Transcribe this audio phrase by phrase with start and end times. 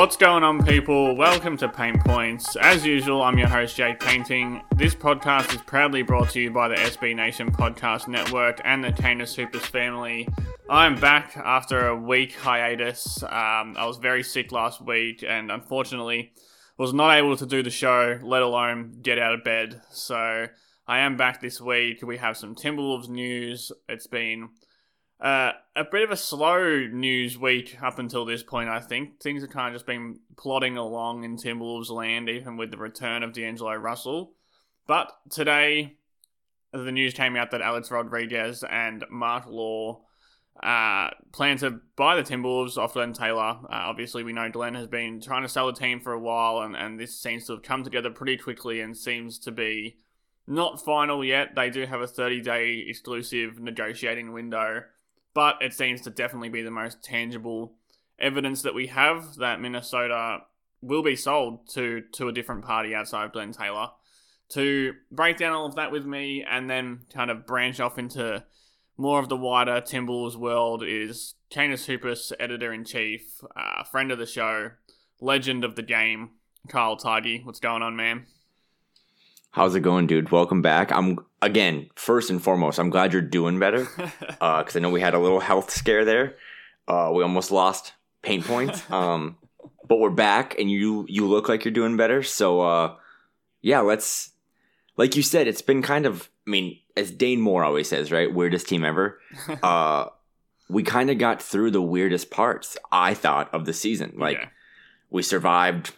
[0.00, 1.14] What's going on, people?
[1.14, 2.56] Welcome to Paint Points.
[2.56, 4.62] As usual, I'm your host, Jake Painting.
[4.74, 8.92] This podcast is proudly brought to you by the SB Nation Podcast Network and the
[8.92, 10.26] Canis Hoopus family.
[10.70, 13.22] I'm back after a week hiatus.
[13.24, 16.32] Um, I was very sick last week and unfortunately
[16.78, 19.82] was not able to do the show, let alone get out of bed.
[19.90, 20.46] So
[20.88, 22.02] I am back this week.
[22.02, 23.70] We have some Timberwolves news.
[23.86, 24.48] It's been
[25.20, 29.20] uh, a bit of a slow news week up until this point, I think.
[29.20, 33.22] Things have kind of just been plodding along in Timberwolves land, even with the return
[33.22, 34.32] of D'Angelo Russell.
[34.86, 35.96] But today,
[36.72, 40.00] the news came out that Alex Rodriguez and Mark Lore
[40.62, 43.58] uh, plan to buy the Timberwolves off Glenn Taylor.
[43.64, 46.60] Uh, obviously, we know Glenn has been trying to sell the team for a while,
[46.60, 49.98] and, and this seems to have come together pretty quickly and seems to be
[50.46, 51.54] not final yet.
[51.54, 54.84] They do have a 30 day exclusive negotiating window
[55.34, 57.74] but it seems to definitely be the most tangible
[58.18, 60.40] evidence that we have that Minnesota
[60.82, 63.88] will be sold to to a different party outside of Glenn Taylor.
[64.50, 68.44] To break down all of that with me and then kind of branch off into
[68.96, 74.18] more of the wider Timberwolves world is Canis Hoopus, editor in chief, uh, friend of
[74.18, 74.72] the show,
[75.20, 76.30] legend of the game,
[76.68, 77.44] Kyle Theige.
[77.44, 78.26] What's going on, man?
[79.52, 80.30] How's it going, dude?
[80.30, 80.92] Welcome back.
[80.92, 85.00] I'm again, first and foremost, I'm glad you're doing better because uh, I know we
[85.00, 86.36] had a little health scare there.
[86.86, 89.36] Uh, we almost lost pain points, um,
[89.88, 92.22] but we're back, and you you look like you're doing better.
[92.22, 92.94] So uh,
[93.60, 94.30] yeah, let's
[94.96, 96.30] like you said, it's been kind of.
[96.46, 98.32] I mean, as Dane Moore always says, right?
[98.32, 99.20] Weirdest team ever.
[99.62, 100.06] Uh,
[100.68, 102.78] we kind of got through the weirdest parts.
[102.92, 104.46] I thought of the season, like yeah.
[105.10, 105.92] we survived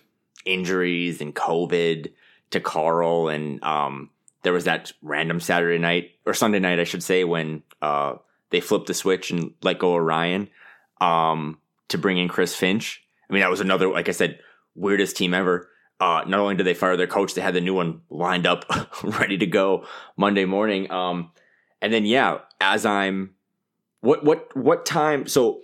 [0.46, 2.10] injuries and COVID
[2.52, 4.10] to Karl, and um,
[4.42, 8.14] there was that random Saturday night or Sunday night, I should say, when uh,
[8.50, 10.48] they flipped the switch and let go of Ryan
[11.00, 13.04] um, to bring in Chris Finch.
[13.28, 14.38] I mean, that was another, like I said,
[14.74, 15.68] weirdest team ever.
[16.00, 18.64] Uh, not only did they fire their coach, they had the new one lined up,
[19.02, 20.90] ready to go Monday morning.
[20.90, 21.30] Um,
[21.80, 23.34] and then, yeah, as I'm,
[24.00, 25.28] what what what time?
[25.28, 25.62] So,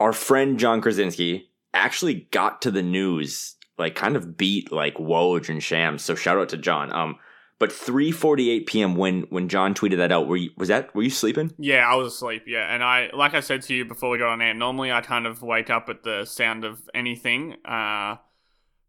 [0.00, 1.44] our friend John Krawczynski
[1.74, 6.02] actually got to the news like kind of beat like Woj and Shams.
[6.02, 6.92] So shout out to John.
[6.92, 7.16] Um,
[7.58, 8.96] but 3:48 p.m.
[8.96, 11.52] when when John tweeted that out, were you was that were you sleeping?
[11.58, 12.44] Yeah, I was asleep.
[12.46, 14.54] Yeah, and I like I said to you before we got on air.
[14.54, 17.56] Normally, I kind of wake up at the sound of anything.
[17.64, 18.16] Uh,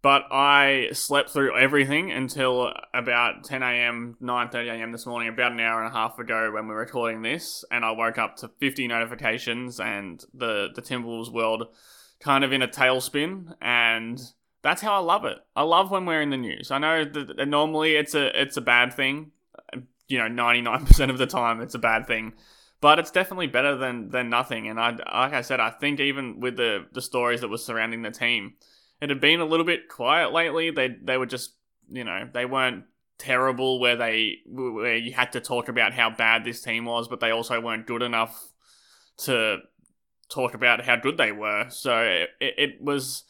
[0.01, 4.91] but I slept through everything until about 10 a.m., 9:30 a.m.
[4.91, 7.83] this morning, about an hour and a half ago when we were recording this, and
[7.83, 11.67] I woke up to 50 notifications and the the Timberwolves world
[12.19, 14.19] kind of in a tailspin and
[14.65, 15.37] that's how I love it.
[15.55, 16.71] I love when we're in the news.
[16.71, 19.31] I know that normally it's a it's a bad thing.
[20.07, 22.33] You know, ninety nine percent of the time it's a bad thing,
[22.81, 24.67] but it's definitely better than than nothing.
[24.67, 28.01] And I, like I said, I think even with the the stories that were surrounding
[28.01, 28.55] the team,
[29.01, 30.71] it had been a little bit quiet lately.
[30.71, 31.53] They they were just
[31.87, 32.85] you know they weren't
[33.19, 37.19] terrible where they where you had to talk about how bad this team was, but
[37.19, 38.49] they also weren't good enough
[39.17, 39.59] to
[40.27, 41.67] talk about how good they were.
[41.69, 43.25] So it, it was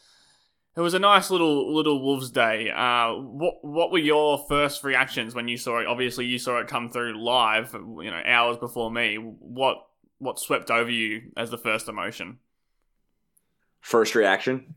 [0.76, 2.70] it was a nice little little Wolves day.
[2.70, 5.86] Uh, what what were your first reactions when you saw it?
[5.86, 9.16] Obviously, you saw it come through live, you know, hours before me.
[9.16, 9.78] What
[10.18, 12.38] what swept over you as the first emotion?
[13.80, 14.74] First reaction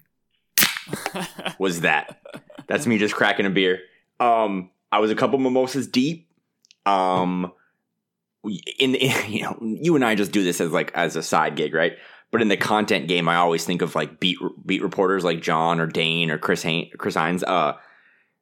[1.60, 2.22] was that.
[2.68, 3.80] That's me just cracking a beer.
[4.20, 6.30] Um, I was a couple mimosas deep.
[6.86, 7.52] Um,
[8.80, 11.58] in, in you know, you and I just do this as like as a side
[11.58, 11.98] gig, right?
[12.32, 15.80] But in the content game, I always think of like beat beat reporters like John
[15.80, 17.44] or Dane or Chris Hain, Chris Hines.
[17.44, 17.74] Uh,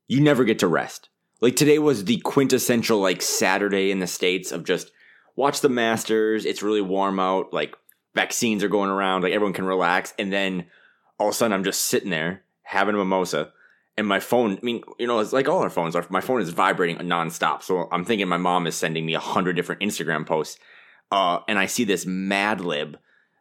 [0.08, 1.10] you never get to rest.
[1.40, 4.92] Like today was the quintessential like Saturday in the states of just
[5.36, 6.46] watch the Masters.
[6.46, 7.54] It's really warm out.
[7.54, 7.76] Like
[8.16, 9.22] vaccines are going around.
[9.22, 10.14] Like everyone can relax.
[10.20, 10.66] And then
[11.20, 13.52] all of a sudden, I'm just sitting there having a mimosa,
[13.98, 14.58] and my phone.
[14.58, 16.06] I mean, you know, it's like all our phones are.
[16.10, 17.64] My phone is vibrating nonstop.
[17.64, 20.60] So I'm thinking my mom is sending me a hundred different Instagram posts.
[21.12, 22.98] Uh, and I see this Mad Lib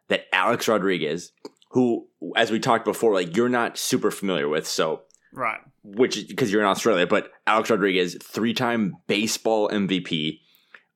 [0.09, 1.31] that Alex Rodriguez,
[1.71, 5.01] who, as we talked before, like you're not super familiar with, so
[5.33, 10.39] right, which because you're in Australia, but Alex Rodriguez, three time baseball MVP,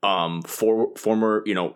[0.03, 1.75] um, for, former you know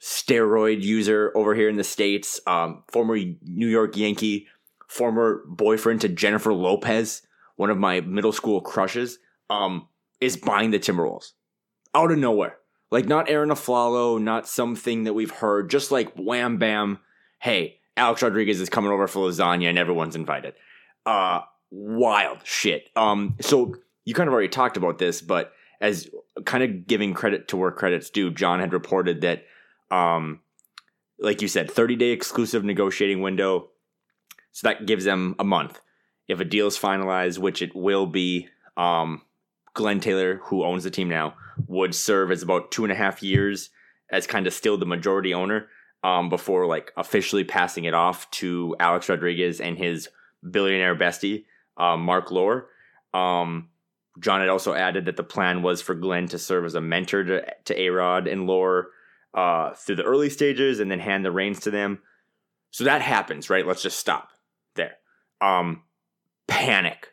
[0.00, 4.46] steroid user over here in the states, um, former New York Yankee,
[4.88, 7.22] former boyfriend to Jennifer Lopez,
[7.56, 9.88] one of my middle school crushes, um,
[10.20, 11.32] is buying the Timberwolves
[11.94, 12.58] out of nowhere.
[12.94, 17.00] Like not Arron Afflalo, not something that we've heard, just like wham bam,
[17.40, 20.54] hey, Alex Rodriguez is coming over for lasagna and everyone's invited.
[21.04, 21.40] Uh
[21.72, 22.90] wild shit.
[22.94, 23.74] Um so
[24.04, 26.08] you kind of already talked about this, but as
[26.44, 29.44] kind of giving credit to where credit's due, John had reported that
[29.90, 30.38] um
[31.18, 33.70] like you said, 30 day exclusive negotiating window.
[34.52, 35.80] So that gives them a month.
[36.28, 39.22] If a deal is finalized, which it will be, um,
[39.74, 41.34] Glenn Taylor, who owns the team now,
[41.66, 43.70] would serve as about two and a half years
[44.10, 45.68] as kind of still the majority owner
[46.02, 50.08] um, before like officially passing it off to Alex Rodriguez and his
[50.48, 51.44] billionaire bestie,
[51.76, 52.68] uh, Mark Lore.
[53.12, 53.70] Um,
[54.20, 57.24] John had also added that the plan was for Glenn to serve as a mentor
[57.24, 58.88] to, to A-Rod and Lore
[59.32, 62.00] uh, through the early stages and then hand the reins to them.
[62.70, 63.66] So that happens, right?
[63.66, 64.28] Let's just stop
[64.76, 64.94] there.
[65.40, 65.82] Um,
[66.46, 67.08] panic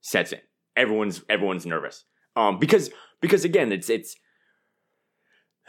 [0.00, 0.40] sets in.
[0.76, 2.04] Everyone's everyone's nervous.
[2.36, 2.90] Um, because
[3.20, 4.16] because again, it's it's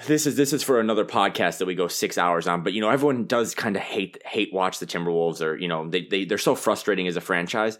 [0.07, 2.63] this is this is for another podcast that we go six hours on.
[2.63, 5.89] But you know, everyone does kind of hate hate watch the Timberwolves, or you know,
[5.89, 7.77] they they they're so frustrating as a franchise.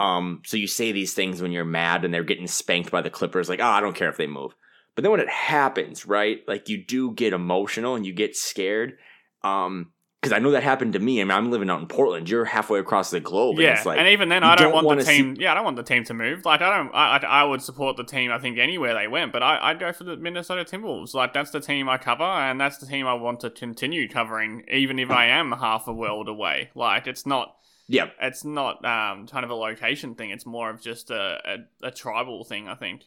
[0.00, 3.10] Um, so you say these things when you're mad and they're getting spanked by the
[3.10, 4.52] Clippers, like, oh, I don't care if they move.
[4.94, 6.40] But then when it happens, right?
[6.48, 8.98] Like you do get emotional and you get scared.
[9.44, 9.92] Um,
[10.22, 11.20] because I know that happened to me.
[11.20, 12.30] I mean, I'm living out in Portland.
[12.30, 13.58] You're halfway across the globe.
[13.58, 15.34] Yeah, and, like, and even then, I don't, don't want the team.
[15.36, 16.44] Yeah, I don't want the team to move.
[16.44, 16.94] Like, I don't.
[16.94, 18.30] I, I, I would support the team.
[18.30, 21.12] I think anywhere they went, but I, I'd go for the Minnesota Timberwolves.
[21.12, 24.62] Like, that's the team I cover, and that's the team I want to continue covering,
[24.70, 26.70] even if I am half a world away.
[26.76, 27.56] Like, it's not.
[27.88, 30.30] yeah, It's not um kind of a location thing.
[30.30, 31.40] It's more of just a
[31.82, 32.68] a, a tribal thing.
[32.68, 33.06] I think.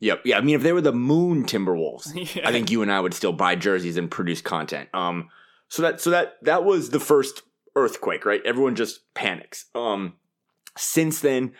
[0.00, 0.22] Yep.
[0.24, 0.38] Yeah.
[0.38, 2.48] I mean, if they were the Moon Timberwolves, yeah.
[2.48, 4.88] I think you and I would still buy jerseys and produce content.
[4.94, 5.28] Um.
[5.68, 7.42] So that so that that was the first
[7.76, 8.40] earthquake, right?
[8.44, 9.66] Everyone just panics.
[9.74, 10.14] Um.
[10.76, 11.54] Since then,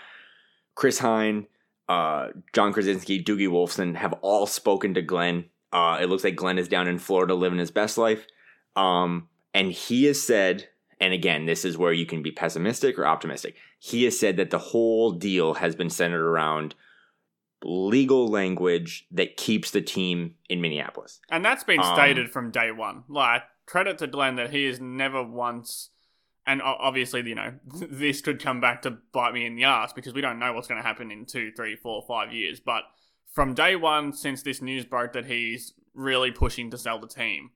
[0.77, 1.49] Chris Hine,
[1.89, 5.47] uh, John Krawczynski, Doogie Wolfson have all spoken to Glenn.
[5.73, 8.29] Uh, it looks like Glenn is down in Florida living his best life.
[8.77, 10.69] Um, and he has said,
[11.01, 13.57] and again, this is where you can be pessimistic or optimistic.
[13.81, 16.77] He has said that the whole deal has been centered around
[17.65, 21.19] legal language that keeps the team in Minneapolis.
[21.29, 23.03] And that's been Um, stated from day one.
[23.09, 25.91] Like, credit to Glenn that he has never once,
[26.47, 30.15] and obviously, you know, this could come back to bite me in the ass because
[30.15, 32.59] we don't know what's going to happen in two, three, four, five years.
[32.59, 32.85] But
[33.31, 37.51] from day one, since this news broke that he's really pushing to sell the team,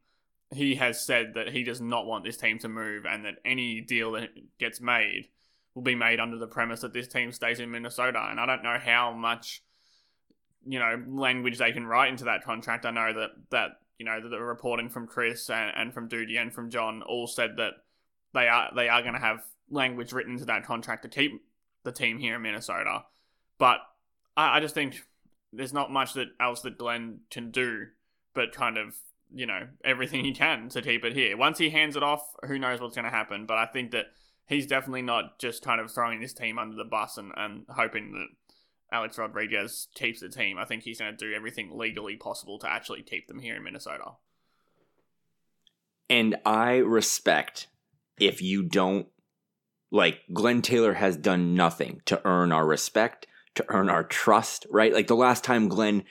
[0.55, 3.81] he has said that he does not want this team to move and that any
[3.81, 4.29] deal that
[4.59, 5.29] gets made
[5.75, 8.29] will be made under the premise that this team stays in Minnesota.
[8.31, 9.63] And I don't know how much
[10.65, 12.85] you know language they can write into that contract.
[12.85, 16.53] I know that that you know the reporting from Chris and, and from Doogie and
[16.53, 17.75] from John all said that
[18.35, 21.43] they are they are going to have language written into that contract to keep
[21.85, 23.05] the team here in Minnesota.
[23.59, 23.79] But
[24.37, 25.03] I, I just think
[25.53, 27.87] there's not much that else that Glenn can do,
[28.35, 28.97] but kind of
[29.35, 31.37] you know everything he can to keep it here.
[31.37, 33.47] Once he hands it off, who knows what's going to happen?
[33.47, 34.07] But I think that
[34.47, 38.13] he's definitely not just kind of throwing this team under the bus and, and hoping
[38.13, 38.29] that
[38.93, 40.59] Alex Rodriguez keeps the team.
[40.59, 43.65] I think he's going to do everything legally possible to actually keep them here in
[43.65, 44.13] Minnesota.
[46.11, 47.69] And I respect
[48.21, 49.07] if you don't
[49.91, 54.93] like Glenn Taylor has done nothing to earn our respect, to earn our trust, right?
[54.93, 56.05] Like the last time Glenn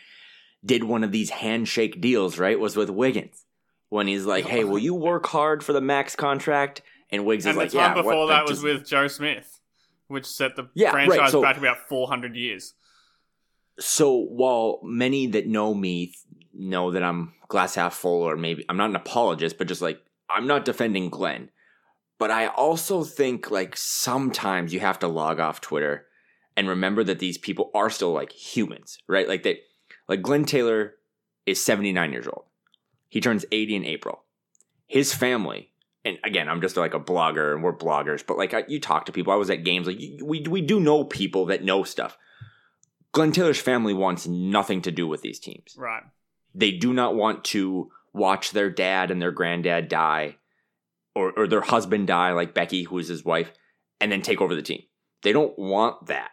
[0.66, 3.46] did one of these handshake deals, right, was with Wiggins.
[3.90, 7.56] When he's like, "Hey, will you work hard for the max contract?" And Wiggins is
[7.58, 9.60] like, the time "Yeah." before what, that was with Joe Smith,
[10.12, 12.74] which set the Yeah, right, franchise so- back about 400 years.
[13.80, 16.14] so while many that know me
[16.54, 20.02] know that I'm glass half full, or maybe I'm not an apologist, but just like
[20.30, 21.50] I'm not defending Glenn,
[22.20, 26.06] but I also think like sometimes you have to log off Twitter
[26.56, 29.28] and remember that these people are still like humans, right?
[29.28, 29.62] Like they,
[30.08, 30.96] like Glenn Taylor
[31.46, 32.46] is 79 years old.
[33.10, 34.24] He turns 80 in April.
[34.88, 35.71] His family,
[36.04, 39.06] and again, I'm just like a blogger, and we're bloggers, but like I, you talk
[39.06, 39.34] to people.
[39.34, 42.18] I was at games, like we we do know people that know stuff.
[43.12, 45.76] Glenn Taylor's family wants nothing to do with these teams.
[45.78, 46.04] Right.
[46.56, 50.38] They do not want to watch their dad and their granddad die
[51.14, 53.52] or, or their husband die, like Becky, who is his wife,
[54.00, 54.84] and then take over the team.
[55.24, 56.32] They don't want that.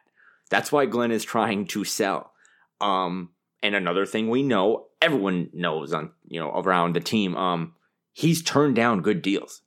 [0.51, 2.33] That's why Glenn is trying to sell.
[2.81, 3.31] Um,
[3.63, 7.75] and another thing we know, everyone knows on you know around the team, um,
[8.19, 9.63] he's turned down good deals.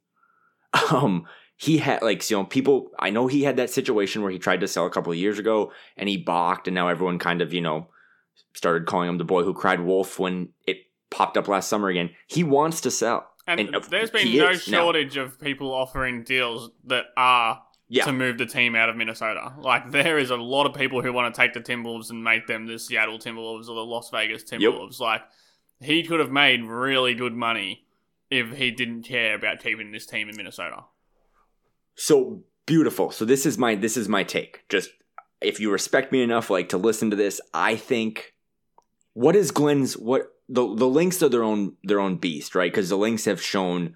[0.91, 1.25] Um,
[1.58, 2.91] he had like you know people.
[2.98, 5.38] I know he had that situation where he tried to sell a couple of years
[5.38, 7.88] ago and he balked, and now everyone kind of you know
[8.53, 10.77] started calling him the boy who cried wolf when it
[11.10, 12.10] popped up last summer again.
[12.27, 13.29] He wants to sell.
[13.48, 14.79] And, And, uh, there's been no is now.
[14.79, 18.05] shortage of people offering deals that are Yeah.
[18.05, 19.53] to move the team out of Minnesota.
[19.60, 22.48] Like there is a lot of people who want to take the Timberwolves and make
[22.48, 25.00] them the Seattle Timberwolves or the Las Vegas Timberwolves.
[25.01, 25.22] Like
[25.81, 27.86] he could have made really good money
[28.32, 30.86] if he didn't care about keeping this team in Minnesota.
[31.96, 33.12] So beautiful.
[33.12, 34.68] So this is my this is my take.
[34.70, 34.90] Just
[35.42, 38.34] if you respect me enough, like to listen to this, I think
[39.14, 42.72] what is Glenn's what the the Lynx are their own their own beast, right?
[42.72, 43.96] Because the Lynx have shown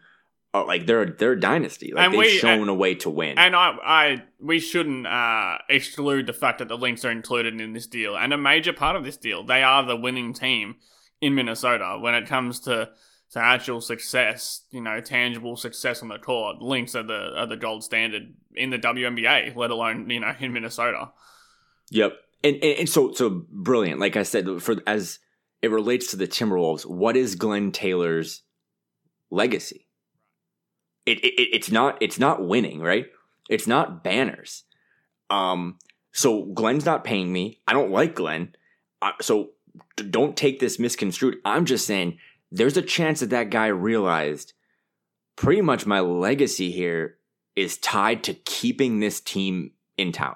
[0.54, 1.94] uh, like they're they're a dynasty.
[1.94, 3.38] Like And they've we- shown a way to win.
[3.38, 7.74] And I, I, we shouldn't uh, exclude the fact that the Lynx are included in
[7.74, 9.44] this deal, and a major part of this deal.
[9.44, 10.75] They are the winning team
[11.22, 12.89] in Minnesota when it comes to,
[13.32, 14.62] to actual success.
[14.72, 16.62] You know, tangible success on the court.
[16.62, 20.53] Lynx are the are the gold standard in the WNBA, let alone you know in
[20.53, 21.12] Minnesota.
[21.91, 22.13] Yep.
[22.44, 24.00] And, and and so so brilliant.
[24.00, 25.20] Like I said, for as
[25.62, 28.44] it relates to the Timberwolves, what is Glenn Taylor's
[29.32, 29.88] legacy?
[31.05, 33.08] It, it it's not it's not winning, right?
[33.50, 34.63] It's not banners.
[35.29, 35.77] Um.
[36.12, 37.60] So Glenn's not paying me.
[37.67, 38.55] I don't like Glenn.
[39.01, 39.50] Uh, so
[39.96, 41.38] don't take this misconstrued.
[41.44, 42.20] I'm just saying
[42.55, 44.53] there's a chance that that guy realized
[45.35, 47.17] pretty much my legacy here
[47.55, 50.35] is tied to keeping this team in town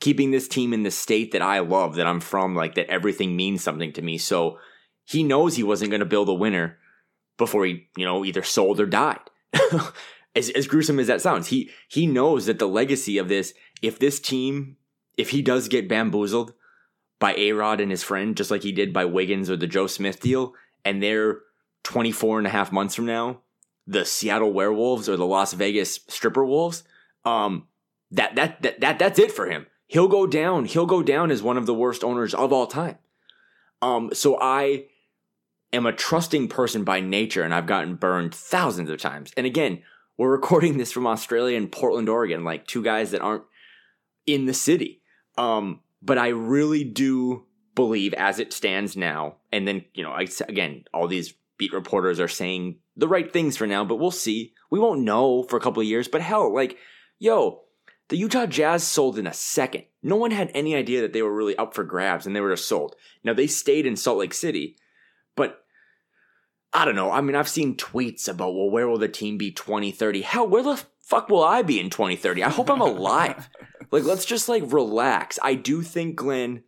[0.00, 3.36] keeping this team in the state that I love, that I'm from, like that everything
[3.36, 4.18] means something to me.
[4.18, 4.58] So
[5.04, 6.78] he knows he wasn't going to build a winner
[7.36, 9.18] before he, you know, either sold or died.
[10.36, 13.98] as, as gruesome as that sounds, he he knows that the legacy of this, if
[13.98, 14.76] this team,
[15.16, 16.52] if he does get bamboozled
[17.18, 19.86] by A Rod and his friend, just like he did by Wiggins or the Joe
[19.86, 20.52] Smith deal,
[20.84, 21.40] and they're
[21.84, 23.40] 24 and a half months from now,
[23.86, 26.84] the Seattle Werewolves or the Las Vegas Stripper Wolves,
[27.24, 27.66] um,
[28.10, 29.66] that, that that that that's it for him.
[29.86, 30.66] He'll go down.
[30.66, 32.98] He'll go down as one of the worst owners of all time.
[33.80, 34.86] Um, so I
[35.72, 39.32] am a trusting person by nature, and I've gotten burned thousands of times.
[39.36, 39.82] And again,
[40.16, 43.44] we're recording this from Australia and Portland, Oregon, like two guys that aren't
[44.26, 45.00] in the city.
[45.36, 47.46] Um, but I really do
[47.78, 52.18] believe, as it stands now, and then you know, I, again, all these beat reporters
[52.18, 54.54] are saying the right things for now, but we'll see.
[54.70, 56.08] We won't know for a couple of years.
[56.08, 56.76] But hell, like,
[57.18, 57.62] yo,
[58.08, 59.84] the Utah Jazz sold in a second.
[60.02, 62.52] No one had any idea that they were really up for grabs and they were
[62.52, 62.96] just sold.
[63.22, 64.76] Now they stayed in Salt Lake City,
[65.36, 65.64] but
[66.72, 67.10] I don't know.
[67.10, 70.22] I mean, I've seen tweets about, well, where will the team be 2030?
[70.22, 72.42] Hell, where the fuck will I be in 2030?
[72.42, 73.48] I hope I'm alive.
[73.90, 75.38] like, let's just like relax.
[75.42, 76.64] I do think Glenn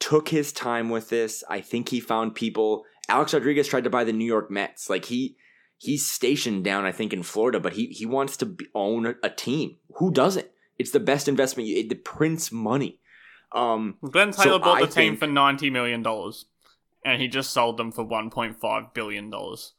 [0.00, 1.44] took his time with this.
[1.48, 2.84] I think he found people.
[3.08, 4.90] Alex Rodriguez tried to buy the New York Mets.
[4.90, 5.36] Like he
[5.78, 9.76] he's stationed down, I think, in Florida, but he he wants to own a, team.
[9.96, 10.48] Who doesn't?
[10.78, 11.68] It's the best investment.
[11.68, 12.98] It, the Prince money.
[13.52, 16.46] Um, Glenn So Taylor bought I the team think- for ninety million dollars,
[17.04, 19.74] and he just sold them for one point five billion dollars.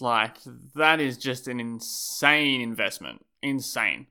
[0.00, 0.36] Like
[0.74, 3.24] that is just an insane investment.
[3.42, 4.06] Insane.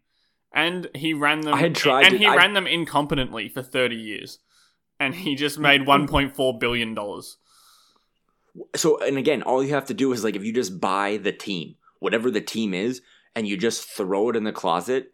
[0.53, 1.53] And he ran them.
[1.53, 4.39] I had tried and to- he I- ran them incompetently for thirty years,
[4.99, 7.37] and he just made one point four billion dollars.
[8.75, 11.31] so and again, all you have to do is like if you just buy the
[11.31, 13.01] team, whatever the team is,
[13.35, 15.11] and you just throw it in the closet.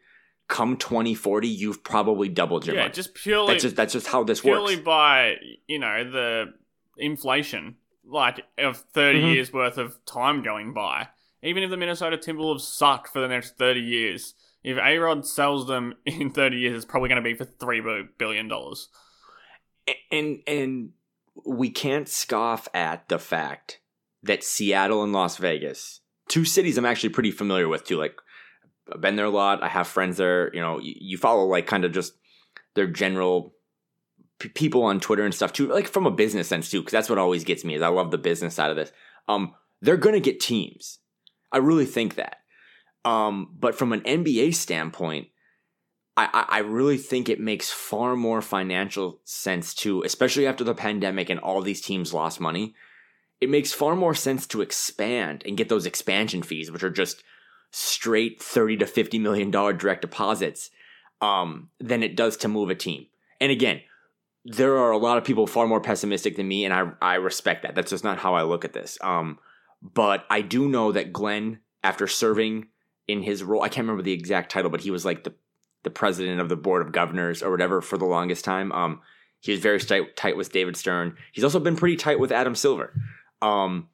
[0.48, 2.94] Come 2040, you've probably doubled your Yeah, money.
[2.94, 4.72] just purely that's just that's just how this purely works.
[4.72, 5.36] Purely by
[5.68, 6.54] you know the
[6.98, 9.34] inflation, like of 30 Mhm.
[9.34, 11.08] years worth of time going by.
[11.42, 15.68] Even if the Minnesota Timberwolves suck for the next thirty years, if A Rod sells
[15.68, 18.90] them in thirty years, it's probably going to be for three bi- billion dollars.
[20.12, 20.90] And and
[21.46, 23.80] we can't scoff at the fact
[24.24, 27.98] that Seattle and Las Vegas, two cities I'm actually pretty familiar with too.
[27.98, 28.16] Like
[28.94, 29.64] I've been there a lot.
[29.64, 30.54] I have friends there.
[30.54, 32.14] You know, you, follow like kind of just
[32.76, 33.56] their general
[34.40, 37.10] p- people on Twitter and stuff too, like from a business sense too, because that's
[37.10, 38.92] what always gets me is I love the business side of this.
[39.28, 41.00] Um, they're gonna get teams.
[41.52, 42.38] I really think that.
[43.04, 45.30] Um, but from an NBA standpoint,
[46.34, 51.30] I, I really think it makes far more financial sense to, especially after the pandemic
[51.30, 52.74] and all these teams lost money.
[53.40, 57.24] It makes far more sense to expand and get those expansion fees, which are just
[57.72, 60.70] straight thirty to fifty million dollar direct deposits,
[61.22, 63.08] um, than it does to move a team.
[63.40, 63.82] And again,
[64.46, 67.64] there are a lot of people far more pessimistic than me, and I I respect
[67.64, 67.74] that.
[67.74, 68.98] That's just not how I look at this.
[69.02, 69.40] Um,
[69.82, 72.68] but I do know that Glenn, after serving
[73.08, 75.34] in his role, I can't remember the exact title, but he was like the
[75.84, 78.72] the president of the board of governors or whatever for the longest time.
[78.72, 79.02] Um,
[79.40, 81.18] he was very tight, tight with David Stern.
[81.32, 82.94] He's also been pretty tight with Adam Silver.
[83.42, 83.90] Um,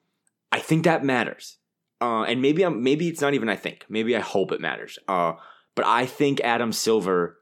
[0.52, 1.56] I think that matters.
[2.00, 3.84] Uh, and maybe I'm maybe it's not even I think.
[3.88, 4.98] Maybe I hope it matters.
[5.08, 5.32] Uh,
[5.74, 7.38] but I think Adam Silver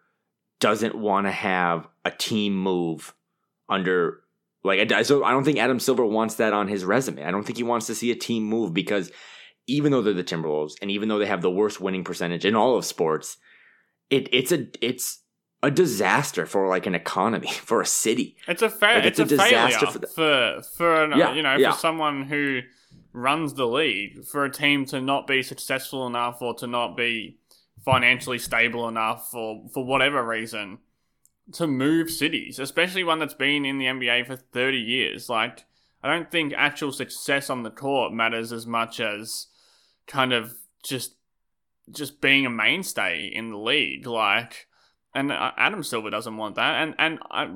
[0.61, 3.15] doesn't want to have a team move
[3.69, 4.21] under
[4.65, 7.25] like I, I don't think Adam Silver wants that on his resume.
[7.25, 9.13] I don't think he wants to see a team move because
[9.67, 12.55] even though they're the Timberwolves and even though they have the worst winning percentage in
[12.55, 13.37] all of sports,
[14.11, 15.21] it it's a it's
[15.63, 18.37] a disaster for like an economy for a city.
[18.47, 21.19] It's a fa- Like, it's, it's a, a disaster failure for the- for for an,
[21.19, 21.73] Yeah, you know yeah.
[21.73, 22.61] for someone who
[23.13, 27.39] runs the league for a team to not be successful enough or to not be
[27.85, 30.79] financially stable enough or for whatever reason
[31.53, 35.29] to move cities, especially one that's been in the NBA for 30 years.
[35.31, 35.65] Like
[36.03, 39.47] I don't think actual success on the court matters as much as
[40.07, 41.15] kind of just
[41.91, 44.07] just being a mainstay in the league.
[44.07, 44.67] Like,
[45.15, 47.51] and uh, Adam Silver doesn't want that, and and I,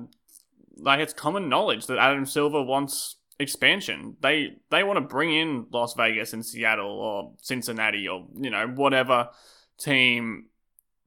[0.76, 4.16] like it's common knowledge that Adam Silver wants expansion.
[4.20, 8.68] They they want to bring in Las Vegas and Seattle or Cincinnati or you know
[8.68, 9.30] whatever
[9.78, 10.46] team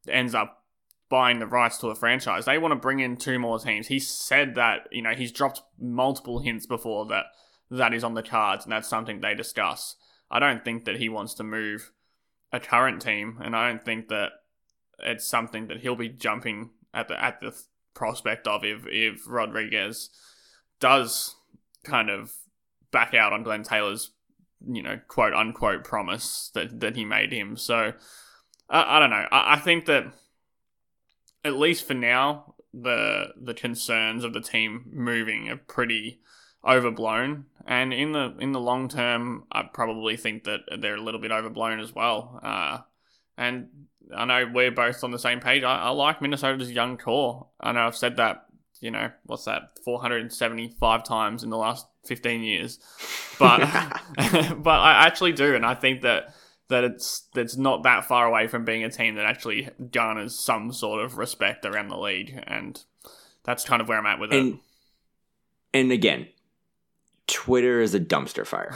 [0.08, 0.64] ends up
[1.10, 2.46] buying the rights to a franchise.
[2.46, 3.88] They want to bring in two more teams.
[3.88, 7.26] He said that you know he's dropped multiple hints before that
[7.70, 9.96] that is on the cards and that's something they discuss.
[10.30, 11.92] I don't think that he wants to move
[12.54, 14.32] a current team, and I don't think that
[15.00, 17.60] it's something that he'll be jumping at the at the
[17.96, 20.10] prospect of if if Rodriguez
[20.80, 21.36] does
[21.84, 22.32] kind of
[22.92, 24.12] back out on Glenn Taylor's,
[24.66, 27.58] you know, quote unquote promise that, that he made him.
[27.58, 27.94] So
[28.70, 29.28] I, I don't know.
[29.32, 30.06] I, I think that
[31.44, 36.20] at least for now, the the concerns of the team moving are pretty
[36.66, 37.46] overblown.
[37.66, 41.32] And in the in the long term, I probably think that they're a little bit
[41.32, 42.40] overblown as well.
[42.44, 42.80] Uh,
[43.38, 43.70] and
[44.16, 45.64] I know we're both on the same page.
[45.64, 47.48] I, I like Minnesota's young core.
[47.60, 48.46] I know I've said that
[48.84, 52.80] you know, what's that, 475 times in the last 15 years.
[53.40, 53.60] But
[54.58, 56.36] but I actually do, and I think that
[56.68, 60.74] that it's that's not that far away from being a team that actually garners some
[60.74, 62.84] sort of respect around the league, and
[63.44, 64.60] that's kind of where I'm at with and, it.
[65.74, 66.28] And again,
[67.28, 68.74] Twitter is a dumpster fire,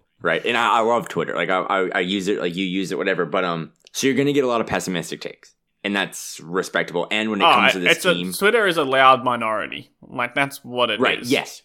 [0.22, 0.44] right?
[0.44, 2.98] And I, I love Twitter, like I, I, I use it, like you use it,
[2.98, 3.26] whatever.
[3.26, 7.06] But um, so you're gonna get a lot of pessimistic takes and that's respectable.
[7.10, 9.90] And when it oh, comes to this team, a, Twitter is a loud minority.
[10.02, 11.30] Like that's what it right, is.
[11.30, 11.62] Yes,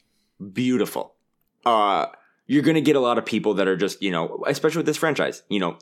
[0.53, 1.13] beautiful.
[1.65, 2.07] Uh,
[2.47, 4.97] you're gonna get a lot of people that are just you know, especially with this
[4.97, 5.43] franchise.
[5.49, 5.77] You know,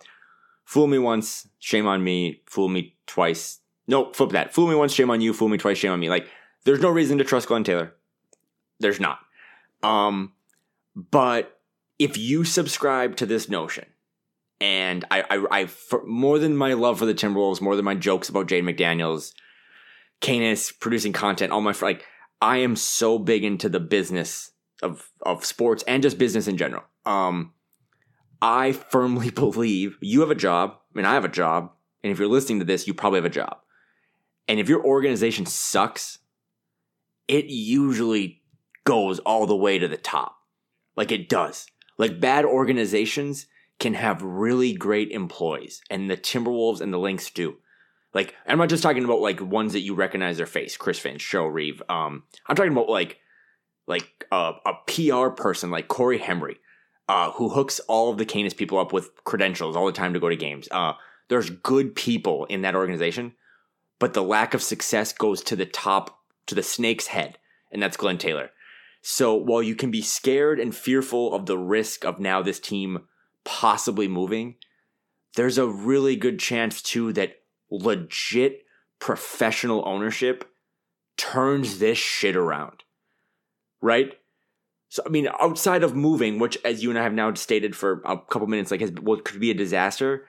[0.65, 2.41] fool me once, shame on me.
[2.45, 3.59] Fool me twice.
[3.87, 4.53] No, flip that.
[4.53, 5.33] Fool me once, shame on you.
[5.33, 6.09] Fool me twice, shame on me.
[6.09, 6.27] Like,
[6.63, 7.93] there's no reason to trust Glenn Taylor.
[8.79, 9.19] There's not.
[9.83, 10.31] Um,
[10.95, 11.59] but
[11.99, 13.85] if you subscribe to this notion
[14.59, 15.69] and I, I, I
[16.05, 19.33] more than my love for the Timberwolves, more than my jokes about Jaden McDaniels,
[20.21, 22.05] Canis producing content, all my like,
[22.41, 24.51] I am so big into the business
[24.81, 26.83] of of sports and just business in general.
[27.05, 27.53] Um,
[28.41, 31.71] I firmly believe you have a job, I mean, I have a job,
[32.03, 33.57] and if you're listening to this, you probably have a job.
[34.47, 36.19] And if your organization sucks,
[37.27, 38.41] it usually
[38.83, 40.35] goes all the way to the top.
[40.95, 41.67] Like it does.
[41.97, 43.47] Like bad organizations
[43.79, 47.57] can have really great employees, and the Timberwolves and the Lynx do.
[48.13, 51.21] Like, I'm not just talking about like ones that you recognize their face, Chris Finch,
[51.21, 51.81] Cheryl Reeve.
[51.89, 53.19] Um, I'm talking about like
[53.87, 56.57] like uh, a PR person like Corey Henry,
[57.09, 60.19] uh, who hooks all of the Canis people up with credentials all the time to
[60.19, 60.67] go to games.
[60.71, 60.93] Uh,
[61.27, 63.33] there's good people in that organization,
[63.99, 67.37] but the lack of success goes to the top, to the snake's head,
[67.71, 68.51] and that's Glenn Taylor.
[69.05, 73.01] So while you can be scared and fearful of the risk of now this team
[73.43, 74.55] possibly moving,
[75.35, 78.61] there's a really good chance too that legit
[78.99, 80.49] professional ownership
[81.17, 82.83] turns this shit around.
[83.81, 84.13] Right?
[84.87, 88.01] So I mean, outside of moving, which as you and I have now stated for
[88.05, 90.27] a couple minutes, like has, what could be a disaster.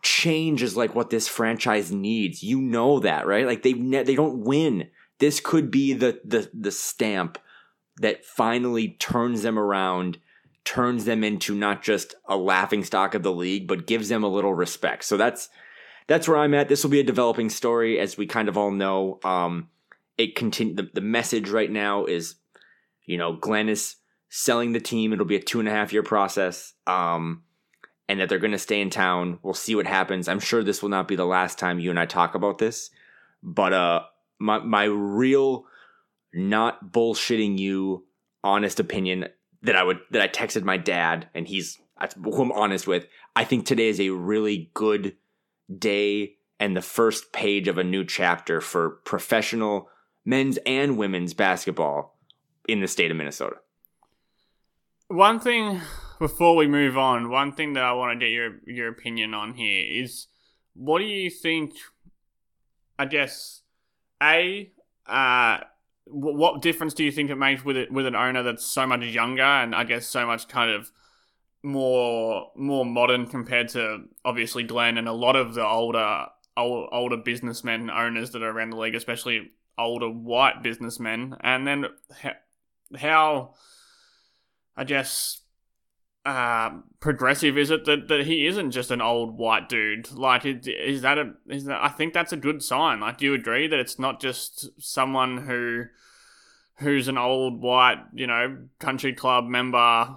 [0.00, 2.44] Change is like what this franchise needs.
[2.44, 3.46] You know that, right?
[3.46, 4.90] Like they ne- they don't win.
[5.22, 7.38] This could be the the the stamp
[8.00, 10.18] that finally turns them around
[10.64, 14.28] turns them into not just a laughing stock of the league, but gives them a
[14.28, 15.04] little respect.
[15.04, 15.48] So that's
[16.08, 16.68] that's where I'm at.
[16.68, 19.20] This will be a developing story, as we kind of all know.
[19.22, 19.68] Um,
[20.18, 22.34] it continue the, the message right now is,
[23.04, 23.94] you know, Glenn is
[24.28, 25.12] selling the team.
[25.12, 26.74] It'll be a two and a half year process.
[26.88, 27.44] Um,
[28.08, 29.38] and that they're going to stay in town.
[29.44, 30.26] We'll see what happens.
[30.26, 32.90] I'm sure this will not be the last time you and I talk about this,
[33.42, 34.02] but uh,
[34.42, 35.64] my my real,
[36.34, 38.04] not bullshitting you,
[38.42, 39.28] honest opinion
[39.62, 41.78] that I would that I texted my dad, and he's
[42.22, 43.06] who I'm honest with.
[43.36, 45.16] I think today is a really good
[45.78, 49.88] day and the first page of a new chapter for professional
[50.24, 52.18] men's and women's basketball
[52.68, 53.56] in the state of Minnesota.
[55.08, 55.80] One thing
[56.18, 59.54] before we move on, one thing that I want to get your your opinion on
[59.54, 60.26] here is
[60.74, 61.74] what do you think
[62.98, 63.61] I guess
[64.22, 64.70] a
[65.06, 65.58] uh
[66.06, 69.02] what difference do you think it makes with it with an owner that's so much
[69.02, 70.90] younger and I guess so much kind of
[71.62, 77.16] more more modern compared to obviously Glenn and a lot of the older old, older
[77.16, 81.86] businessmen owners that are around the league, especially older white businessmen, and then
[82.96, 83.54] how
[84.76, 85.41] I guess
[86.24, 90.12] uh, progressive is it that, that he isn't just an old white dude?
[90.12, 91.82] Like, is that a is that?
[91.82, 93.00] I think that's a good sign.
[93.00, 95.84] Like, do you agree that it's not just someone who
[96.76, 100.16] who's an old white, you know, country club member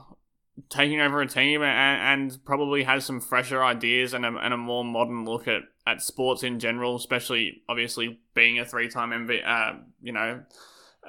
[0.70, 4.58] taking over a team and, and probably has some fresher ideas and a, and a
[4.58, 9.46] more modern look at, at sports in general, especially obviously being a three time MV,
[9.46, 10.44] uh, you know,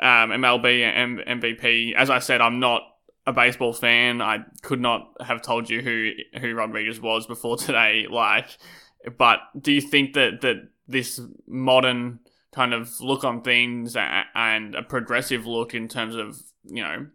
[0.01, 1.95] um, MLB MVP.
[1.95, 2.83] As I said, I'm not
[3.27, 4.23] a baseball fan.
[4.23, 6.11] I could not have told you who
[6.41, 8.07] who Rodriguez was before today.
[8.11, 8.57] Like,
[9.19, 12.21] but do you think that that this modern
[12.53, 17.07] kind of look on things and a progressive look in terms of you know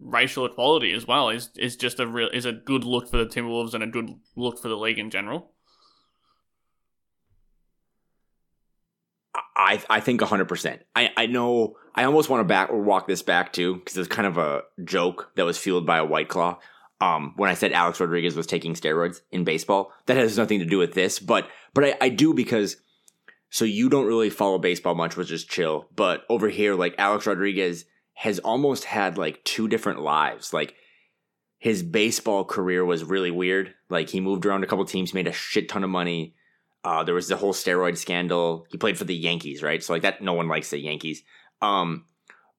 [0.00, 3.26] racial equality as well is is just a real is a good look for the
[3.26, 5.52] Timberwolves and a good look for the league in general.
[9.56, 10.82] I I think hundred percent.
[10.94, 14.08] I I know I almost want to back or walk this back too because it's
[14.08, 16.58] kind of a joke that was fueled by a white claw.
[17.00, 20.64] Um, when I said Alex Rodriguez was taking steroids in baseball, that has nothing to
[20.64, 22.76] do with this, but but I, I do because
[23.50, 25.86] so you don't really follow baseball much, which is chill.
[25.94, 30.54] But over here, like Alex Rodriguez has almost had like two different lives.
[30.54, 30.74] Like
[31.58, 33.74] his baseball career was really weird.
[33.90, 36.34] Like he moved around a couple teams, made a shit ton of money.
[36.82, 38.66] Uh, there was the whole steroid scandal.
[38.70, 39.82] He played for the Yankees, right?
[39.82, 41.22] So like that, no one likes the Yankees.
[41.62, 42.04] Um,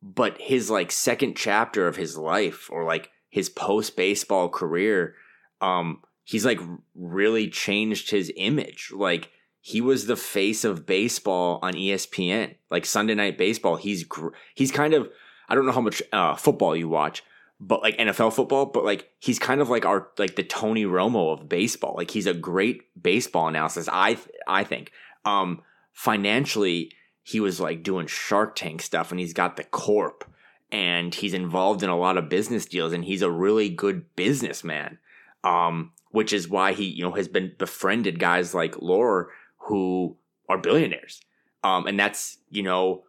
[0.01, 5.15] but his like second chapter of his life, or like his post baseball career,
[5.61, 6.59] um, he's like
[6.95, 8.91] really changed his image.
[8.93, 9.29] Like
[9.61, 13.75] he was the face of baseball on ESPN, like Sunday Night Baseball.
[13.75, 15.09] He's gr- he's kind of
[15.47, 17.23] I don't know how much uh, football you watch,
[17.59, 21.33] but like NFL football, but like he's kind of like our like the Tony Romo
[21.33, 21.93] of baseball.
[21.95, 23.87] Like he's a great baseball analysis.
[23.91, 24.91] I I think
[25.23, 25.61] um,
[25.93, 26.91] financially
[27.23, 30.25] he was like doing Shark Tank stuff, and he's got the corp,
[30.71, 34.99] and he's involved in a lot of business deals, and he's a really good businessman.
[35.43, 40.15] Um, which is why he you know has been befriended guys like Lore who
[40.49, 41.21] are billionaires.
[41.63, 43.03] Um, and that's, you know,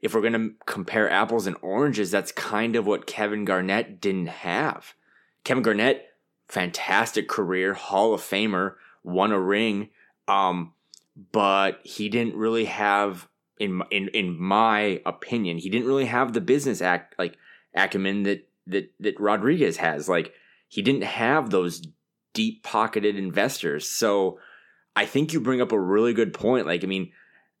[0.00, 4.28] if we're going to compare apples and oranges, that's kind of what Kevin Garnett didn't
[4.28, 4.94] have.
[5.42, 6.06] Kevin Garnett,
[6.46, 9.88] fantastic career, Hall of Famer, won a ring,
[10.28, 10.72] um,
[11.32, 16.40] but he didn't really have, in in in my opinion, he didn't really have the
[16.40, 17.36] business act like
[17.74, 20.08] acumen that that that Rodriguez has.
[20.08, 20.32] Like
[20.68, 21.82] he didn't have those
[22.34, 23.90] deep pocketed investors.
[23.90, 24.38] So
[24.94, 26.66] I think you bring up a really good point.
[26.66, 27.12] Like, I mean,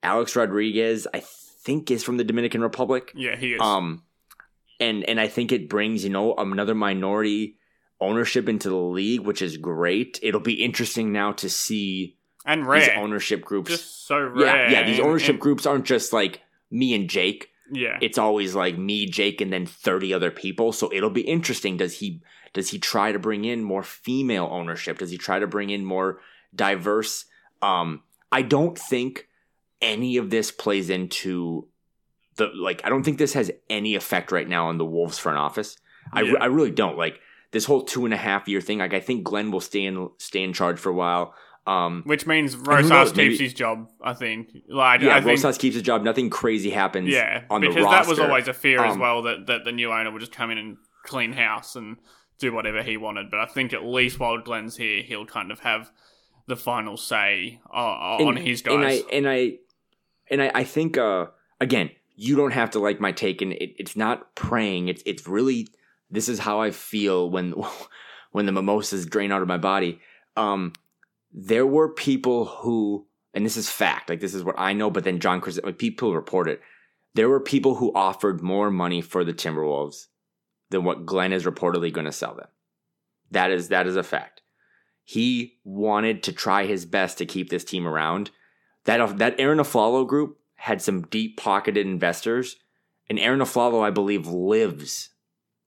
[0.02, 3.12] Alex Rodriguez, I think is from the Dominican Republic.
[3.14, 3.60] Yeah, he is.
[3.60, 4.02] Um,
[4.80, 7.56] and and I think it brings you know another minority
[8.00, 10.18] ownership into the league, which is great.
[10.22, 12.17] It'll be interesting now to see
[12.48, 12.80] and rare.
[12.80, 13.70] these ownership groups.
[13.70, 14.68] Just so rare.
[14.68, 14.86] Yeah, yeah.
[14.86, 17.50] These ownership and, groups aren't just like me and Jake.
[17.70, 20.72] Yeah, it's always like me, Jake, and then thirty other people.
[20.72, 21.76] So it'll be interesting.
[21.76, 22.22] Does he
[22.54, 24.98] does he try to bring in more female ownership?
[24.98, 26.20] Does he try to bring in more
[26.54, 27.26] diverse.
[27.62, 29.28] Um, I don't think
[29.80, 31.66] any of this plays into
[32.36, 32.84] the like.
[32.84, 35.76] I don't think this has any effect right now on the Wolves front office.
[36.12, 36.34] I, yeah.
[36.40, 38.78] I really don't like this whole two and a half year thing.
[38.78, 41.34] Like I think Glenn will stay in stay in charge for a while.
[41.68, 43.90] Um, Which means Rosas keeps his job.
[44.02, 44.56] I think.
[44.68, 46.02] Like, yeah, I think, Rosas keeps his job.
[46.02, 47.10] Nothing crazy happens.
[47.10, 49.92] Yeah, on because that was always a fear um, as well that that the new
[49.92, 51.98] owner would just come in and clean house and
[52.38, 53.30] do whatever he wanted.
[53.30, 55.90] But I think at least while Glenn's here, he'll kind of have
[56.46, 58.74] the final say uh, on and, his guys.
[58.74, 59.52] And I and I
[60.30, 61.26] and I, I think uh,
[61.60, 64.88] again, you don't have to like my take, and it, it's not praying.
[64.88, 65.68] It's it's really
[66.10, 67.52] this is how I feel when
[68.32, 70.00] when the mimosas drain out of my body.
[70.34, 70.72] Um,
[71.32, 74.90] there were people who, and this is fact, like this is what I know.
[74.90, 76.60] But then John Chris, people report it.
[77.14, 80.06] There were people who offered more money for the Timberwolves
[80.70, 82.48] than what Glenn is reportedly going to sell them.
[83.30, 84.42] That is that is a fact.
[85.04, 88.30] He wanted to try his best to keep this team around.
[88.84, 92.56] That that Arron Afflalo group had some deep pocketed investors,
[93.08, 95.10] and Arron Afflalo, I believe, lives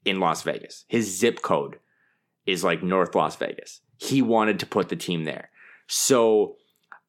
[0.06, 0.86] in Las Vegas.
[0.88, 1.80] His zip code
[2.45, 3.82] is like North Las Vegas.
[4.02, 5.50] He wanted to put the team there.
[5.88, 6.56] So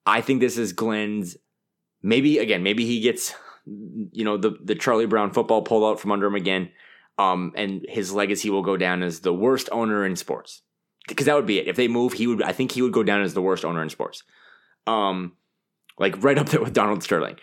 [0.05, 1.37] I think this is Glenn's
[2.03, 6.13] maybe again, maybe he gets you know the the Charlie Brown football pulled out from
[6.13, 6.71] under him again.
[7.19, 10.63] Um, and his legacy will go down as the worst owner in sports
[11.09, 11.69] because that would be it.
[11.69, 12.43] If they move, he would.
[12.43, 14.23] I think he would go down as the worst owner in sports.
[14.87, 15.37] Um,
[15.99, 17.37] like right up there with Donald Sterling.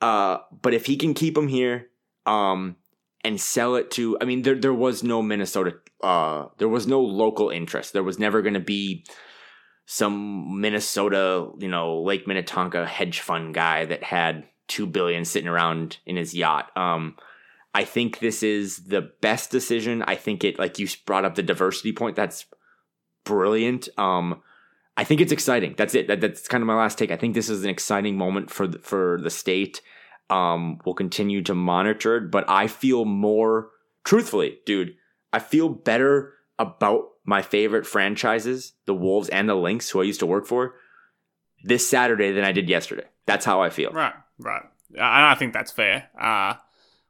[0.00, 1.88] Uh, but if he can keep him here,
[2.26, 2.76] um,
[3.24, 5.74] and sell it to, I mean, there there was no Minnesota.
[6.02, 7.92] Uh, there was no local interest.
[7.92, 9.04] There was never going to be
[9.86, 15.98] some Minnesota, you know, Lake Minnetonka hedge fund guy that had two billion sitting around
[16.06, 16.70] in his yacht.
[16.76, 17.16] Um,
[17.74, 20.02] I think this is the best decision.
[20.02, 22.16] I think it, like you brought up the diversity point.
[22.16, 22.46] That's
[23.24, 23.88] brilliant.
[23.96, 24.42] Um,
[24.96, 25.74] I think it's exciting.
[25.76, 26.08] That's it.
[26.08, 27.10] That, that's kind of my last take.
[27.10, 29.80] I think this is an exciting moment for the, for the state.
[30.28, 33.70] Um, we'll continue to monitor it, but I feel more
[34.04, 34.94] truthfully, dude.
[35.32, 40.20] I feel better about my favorite franchises, the Wolves and the Lynx, who I used
[40.20, 40.74] to work for,
[41.64, 43.06] this Saturday than I did yesterday.
[43.26, 43.90] That's how I feel.
[43.90, 44.62] Right, right.
[44.90, 46.08] And I think that's fair.
[46.18, 46.54] Uh,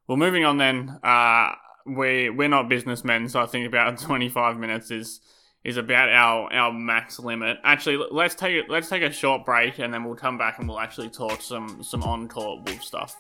[0.07, 1.01] well, moving on then.
[1.03, 1.53] Uh,
[1.85, 5.21] we we're not businessmen, so I think about twenty five minutes is
[5.65, 7.59] is about our our max limit.
[7.65, 10.81] Actually, let's take let's take a short break, and then we'll come back and we'll
[10.81, 13.17] actually talk some some on court Wolf stuff.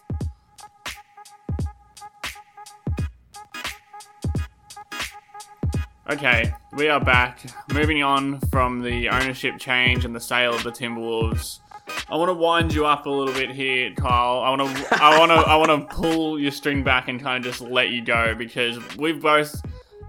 [6.12, 7.40] Okay, we are back.
[7.72, 11.61] Moving on from the ownership change and the sale of the Timberwolves.
[12.07, 14.40] I want to wind you up a little bit here, Kyle.
[14.40, 17.42] I want to, I want to, I want to pull your string back and kind
[17.42, 19.59] of just let you go because we've both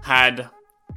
[0.02, 0.50] had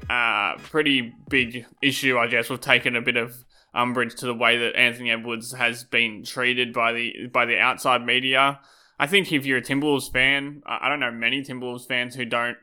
[0.09, 2.49] a pretty big issue, I guess.
[2.49, 6.73] We've taken a bit of umbrage to the way that Anthony Edwards has been treated
[6.73, 8.59] by the by the outside media.
[8.99, 12.57] I think if you're a Timberwolves fan, I don't know many Timberwolves fans who don't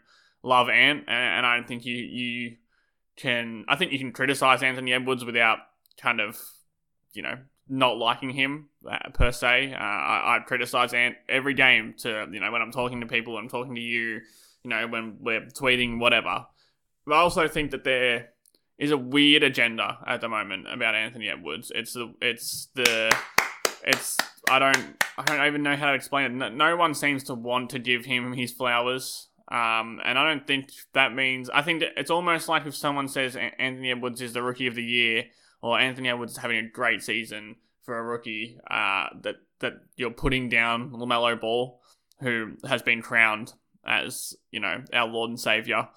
[0.45, 2.57] love Ant, and I don't think you you
[3.17, 3.65] can.
[3.69, 5.59] I think you can criticize Anthony Edwards without
[6.01, 6.39] kind of
[7.13, 9.73] you know not liking him uh, per se.
[9.73, 13.37] Uh, I, I criticize Ant every game to you know when I'm talking to people,
[13.37, 14.21] I'm talking to you,
[14.63, 16.47] you know when we're tweeting whatever.
[17.07, 18.31] But I also think that there
[18.79, 21.73] is a weird agenda at the moment about Anthony Edwards.
[21.75, 23.17] It's the it's the
[23.85, 26.35] it's I don't I don't even know how to explain it.
[26.35, 29.29] No, no one seems to want to give him his flowers.
[29.49, 31.51] Um, and I don't think that means.
[31.51, 34.85] I think it's almost like if someone says Anthony Edwards is the rookie of the
[34.85, 35.25] year,
[35.61, 40.11] or Anthony Edwards is having a great season for a rookie, uh, that that you're
[40.11, 41.81] putting down LaMelo Ball,
[42.21, 43.53] who has been crowned
[43.87, 45.89] as you know our Lord and Savior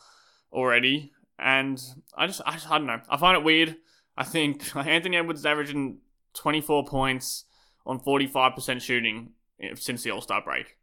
[0.52, 1.14] already.
[1.40, 1.82] And
[2.18, 3.02] I just, I, just, I don't know.
[3.10, 3.78] I find it weird.
[4.18, 6.00] I think Anthony Edwards is averaging
[6.34, 7.46] 24 points
[7.86, 9.32] on 45% shooting
[9.76, 10.77] since the All Star break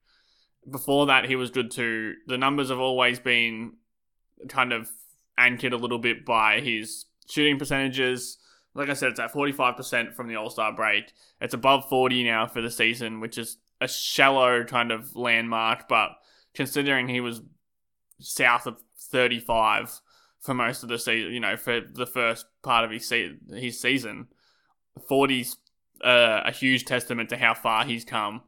[0.70, 2.14] before that, he was good too.
[2.27, 3.74] The numbers have always been
[4.48, 4.90] kind of
[5.37, 8.38] anchored a little bit by his shooting percentages.
[8.74, 11.12] Like I said, it's at 45% from the All Star break.
[11.40, 16.11] It's above 40 now for the season, which is a shallow kind of landmark, but
[16.55, 17.42] considering he was
[18.20, 20.00] south of 35
[20.40, 23.81] for most of the season, you know, for the first part of his, se- his
[23.81, 24.29] season,
[25.11, 25.57] 40's
[26.03, 28.42] uh, a huge testament to how far he's come.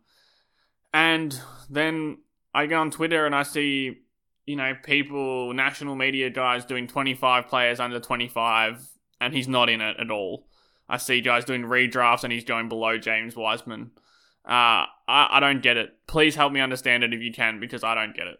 [0.93, 2.19] And then
[2.55, 3.99] I go on Twitter and I see,
[4.47, 8.87] you know, people, national media guys doing 25 players under 25,
[9.21, 10.47] and he's not in it at all.
[10.89, 13.91] I see guys doing redrafts and he's going below James Wiseman.
[14.45, 15.95] Uh, I, I don't get it.
[16.07, 18.39] Please help me understand it if you can, because I don't get it.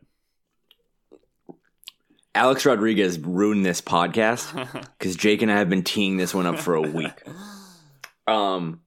[2.37, 4.53] Alex Rodriguez ruined this podcast
[4.99, 7.23] because Jake and I have been teeing this one up for a week.
[8.29, 8.81] Um,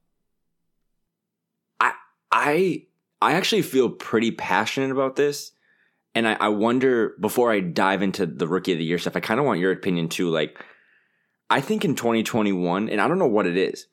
[1.80, 1.92] I
[2.30, 2.82] I
[3.22, 5.52] I actually feel pretty passionate about this.
[6.14, 9.20] And I, I wonder, before I dive into the rookie of the year stuff, I
[9.20, 10.28] kind of want your opinion too.
[10.28, 10.58] Like,
[11.48, 13.86] I think in 2021, and I don't know what it is,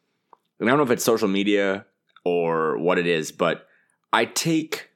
[0.60, 1.86] and I don't know if it's social media
[2.24, 3.68] or what it is, but
[4.12, 4.90] I take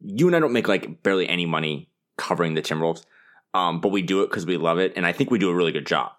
[0.00, 3.04] you and I don't make like barely any money covering the Timberwolves,
[3.54, 5.54] um, but we do it because we love it, and I think we do a
[5.54, 6.12] really good job.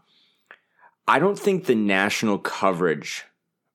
[1.07, 3.25] I don't think the national coverage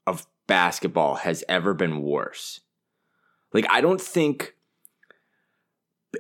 [0.06, 2.60] of basketball has ever been worse.
[3.52, 4.54] Like I don't think,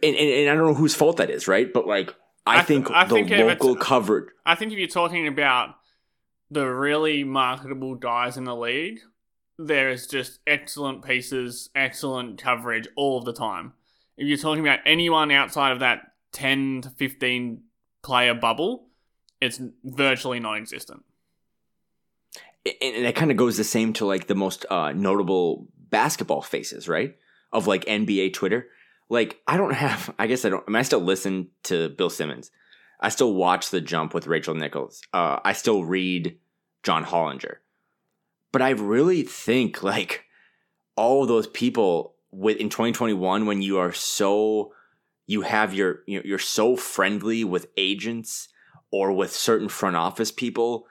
[0.02, 1.72] and, and, and I don't know whose fault that is, right?
[1.72, 2.14] But like
[2.46, 4.30] I, I think th- I the think local coverage.
[4.46, 5.74] I think if you're talking about
[6.50, 9.00] the really marketable guys in the league,
[9.58, 13.74] there is just excellent pieces, excellent coverage all of the time.
[14.16, 17.62] If you're talking about anyone outside of that 10 to 15
[18.02, 18.86] player bubble,
[19.40, 21.04] it's virtually non-existent.
[22.66, 26.88] And it kind of goes the same to like the most uh, notable basketball faces,
[26.88, 27.16] right?
[27.52, 28.68] Of like NBA Twitter.
[29.08, 30.14] Like I don't have.
[30.18, 30.64] I guess I don't.
[30.66, 32.50] I mean, I still listen to Bill Simmons.
[33.00, 35.02] I still watch The Jump with Rachel Nichols.
[35.12, 36.38] Uh, I still read
[36.82, 37.56] John Hollinger.
[38.50, 40.24] But I really think like
[40.96, 44.72] all those people with in 2021 when you are so
[45.26, 48.48] you have your you're so friendly with agents
[48.90, 50.86] or with certain front office people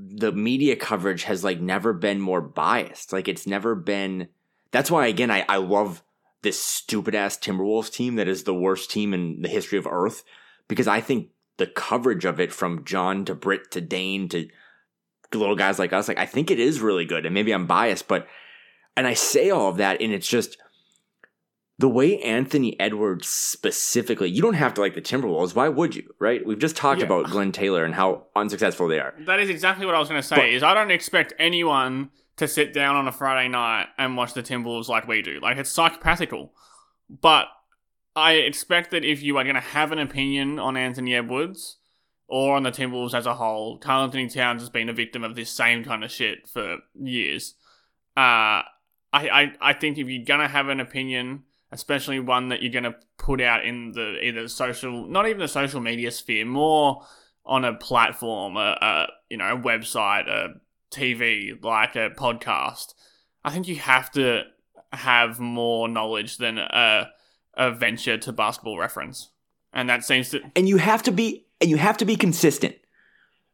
[0.00, 3.12] the media coverage has like never been more biased.
[3.12, 4.28] Like it's never been.
[4.70, 6.02] That's why again I I love
[6.42, 10.22] this stupid ass Timberwolves team that is the worst team in the history of Earth
[10.68, 14.48] because I think the coverage of it from John to Britt to Dane to
[15.34, 18.06] little guys like us like I think it is really good and maybe I'm biased
[18.06, 18.28] but
[18.96, 20.56] and I say all of that and it's just
[21.78, 25.54] the way Anthony Edwards specifically, you don't have to like the Timberwolves.
[25.54, 26.14] Why would you?
[26.18, 26.44] Right?
[26.44, 27.06] We've just talked yeah.
[27.06, 29.14] about Glenn Taylor and how unsuccessful they are.
[29.26, 30.36] That is exactly what I was going to say.
[30.36, 34.34] But, is I don't expect anyone to sit down on a Friday night and watch
[34.34, 35.38] the Timberwolves like we do.
[35.40, 36.50] Like it's psychopathical.
[37.08, 37.46] But
[38.16, 41.78] I expect that if you are going to have an opinion on Anthony Edwards,
[42.28, 45.34] or on the Timberwolves as a whole, Karl Anthony Towns has been a victim of
[45.34, 47.54] this same kind of shit for years.
[48.16, 48.62] Uh,
[49.12, 52.94] I, I, I think if you're gonna have an opinion, especially one that you're gonna
[53.18, 57.04] put out in the either social, not even the social media sphere, more
[57.44, 60.54] on a platform, a, a you know, a website, a
[60.90, 62.94] TV, like a podcast.
[63.44, 64.42] I think you have to
[64.92, 67.10] have more knowledge than a,
[67.54, 69.30] a venture to basketball reference,
[69.72, 70.40] and that seems to.
[70.56, 72.76] And you have to be and you have to be consistent.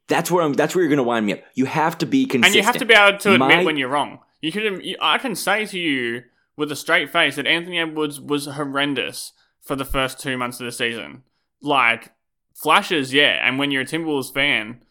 [0.09, 0.53] That's where I'm.
[0.53, 1.41] That's where you're going to wind me up.
[1.55, 3.77] You have to be consistent, and you have to be able to admit My- when
[3.77, 4.21] you're wrong.
[4.43, 4.83] You can.
[5.01, 6.25] I can say to you
[6.57, 10.67] with a straight face that Anthony Edwards was horrendous for the first two months of
[10.67, 11.23] the season.
[11.61, 12.13] Like
[12.55, 13.47] flashes, yeah.
[13.47, 14.83] And when you're a Timberwolves fan,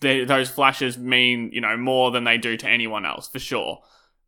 [0.00, 3.80] they, those flashes mean you know more than they do to anyone else for sure.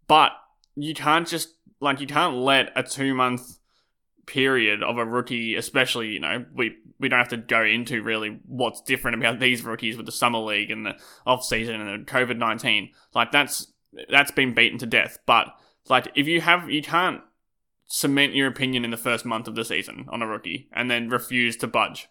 [0.09, 0.33] But
[0.75, 3.59] you can't just like you can't let a two month
[4.27, 8.41] period of a rookie, especially you know we we don't have to go into really
[8.47, 12.11] what's different about these rookies with the summer league and the off season and the
[12.11, 12.91] COVID nineteen.
[13.15, 13.73] Like that's
[14.09, 15.19] that's been beaten to death.
[15.27, 15.55] But
[15.91, 17.23] like if you have you can't
[17.87, 21.09] cement your opinion in the first month of the season on a rookie and then
[21.09, 22.09] refuse to budge.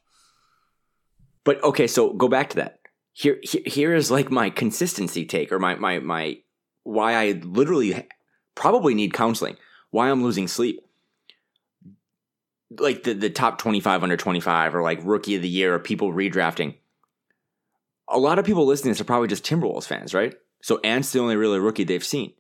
[1.46, 2.80] But okay, so go back to that.
[3.14, 6.38] Here, here, here is like my consistency take, or my my my
[6.84, 8.08] why I literally
[8.56, 9.58] probably need counseling.
[9.90, 10.82] Why I'm losing sleep.
[12.78, 15.74] Like the the top twenty five under twenty five, or like rookie of the year,
[15.74, 16.76] or people redrafting.
[18.10, 20.36] A lot of people listening to this are probably just Timberwolves fans, right?
[20.62, 22.34] So Ant's the only really rookie they've seen.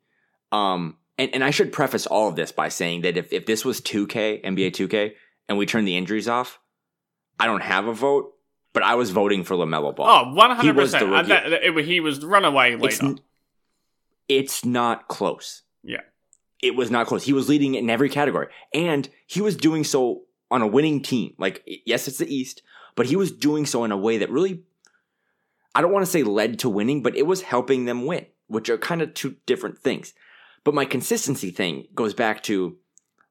[0.51, 3.63] Um, and, and I should preface all of this by saying that if, if this
[3.63, 5.11] was 2K, NBA 2K,
[5.47, 6.59] and we turned the injuries off,
[7.39, 8.33] I don't have a vote,
[8.73, 10.07] but I was voting for LaMelo Ball.
[10.07, 10.61] Oh, 100%.
[10.61, 11.27] He was the rookie.
[11.29, 12.87] that- it- he was runaway leader.
[12.87, 13.19] it's, n-
[14.27, 15.63] it's not close.
[15.83, 16.01] Yeah.
[16.61, 17.23] It was not close.
[17.23, 18.47] He was leading in every category.
[18.73, 21.33] And he was doing so on a winning team.
[21.37, 22.61] Like, yes, it's the East,
[22.95, 24.63] but he was doing so in a way that really,
[25.73, 28.69] I don't want to say led to winning, but it was helping them win, which
[28.69, 30.13] are kind of two different things.
[30.63, 32.77] But my consistency thing goes back to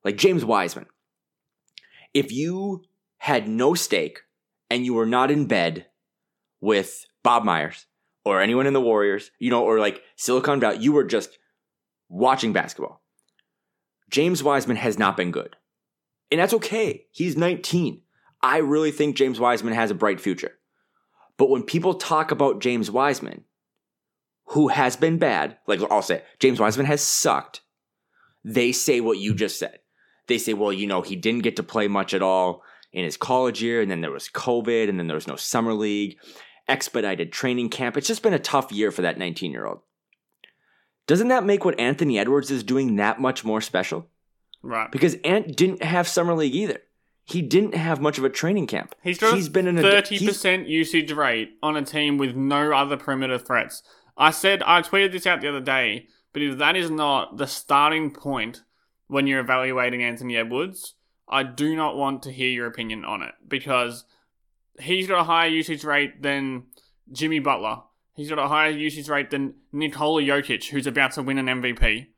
[0.04, 0.86] like James Wiseman.
[2.14, 2.82] If you
[3.18, 4.20] had no stake
[4.70, 5.86] and you were not in bed
[6.60, 7.86] with Bob Myers
[8.24, 11.38] or anyone in the Warriors, you know, or like Silicon Valley, you were just
[12.08, 13.02] watching basketball.
[14.10, 15.56] James Wiseman has not been good.
[16.30, 17.06] And that's okay.
[17.10, 18.02] He's 19.
[18.42, 20.52] I really think James Wiseman has a bright future.
[21.36, 23.44] But when people talk about James Wiseman,
[24.50, 27.60] who has been bad, like I'll say, James Wiseman has sucked,
[28.44, 29.80] they say what you just said.
[30.26, 33.16] They say, well, you know, he didn't get to play much at all in his
[33.16, 36.16] college year, and then there was COVID, and then there was no summer league,
[36.66, 37.96] expedited training camp.
[37.96, 39.80] It's just been a tough year for that 19 year old.
[41.06, 44.08] Doesn't that make what Anthony Edwards is doing that much more special?
[44.62, 44.90] right.
[44.90, 46.80] Because Ant didn't have summer league either.
[47.24, 48.94] He didn't have much of a training camp.
[49.02, 52.72] He's got He's been in a thirty percent usage rate on a team with no
[52.72, 53.82] other perimeter threats.
[54.18, 57.46] I said I tweeted this out the other day, but if that is not the
[57.46, 58.62] starting point
[59.06, 60.94] when you're evaluating Anthony Edwards,
[61.28, 64.04] I do not want to hear your opinion on it because
[64.80, 66.64] he's got a higher usage rate than
[67.12, 67.82] Jimmy Butler.
[68.14, 72.08] He's got a higher usage rate than Nikola Jokic, who's about to win an MVP.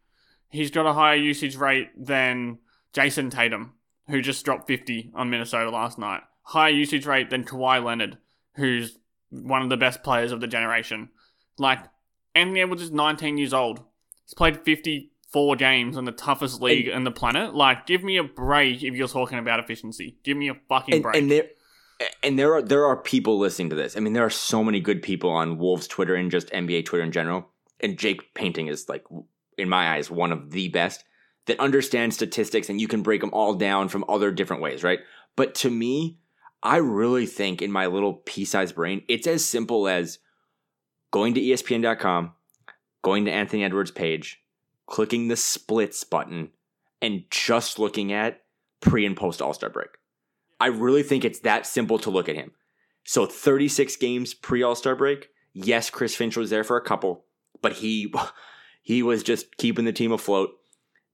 [0.49, 2.59] He's got a higher usage rate than
[2.95, 3.75] Jayson Tatum,
[4.09, 6.23] who just dropped 50 on Minnesota last night.
[6.43, 8.19] Higher usage rate than Kawhi Leonard,
[8.55, 11.11] who's one of the best players of the generation.
[11.61, 11.81] Like,
[12.35, 13.81] Anthony Edwards is 19 years old.
[14.25, 17.55] He's played 54 games in the toughest league in the planet.
[17.55, 20.16] Like, give me a break if you're talking about efficiency.
[20.25, 21.16] Give me a fucking and, break.
[21.16, 21.49] and there
[22.23, 23.96] and there are there are people listening to this.
[23.96, 27.05] I mean, there are so many good people on Wolves Twitter and just NBA Twitter
[27.05, 27.49] in general.
[27.81, 29.05] And Jake Painting is like,
[29.57, 31.05] in my eyes, one of the best
[31.46, 35.01] that understand statistics, and you can break them all down from other different ways, right?
[35.37, 36.18] But to me,
[36.62, 40.18] I really think in my little pea-sized brain, it's as simple as
[41.11, 42.33] going to ESPN.com,
[43.03, 44.43] going to Anthony Edwards' page,
[44.87, 46.51] clicking the splits button,
[47.01, 48.43] and just looking at
[48.81, 49.91] pre and post All Star break.
[50.61, 52.53] I really think it's that simple to look at him.
[53.05, 55.29] So 36 games pre All Star break.
[55.53, 57.25] Yes, Chris Finch was there for a couple,
[57.63, 58.13] but he
[58.83, 60.51] he was just keeping the team afloat.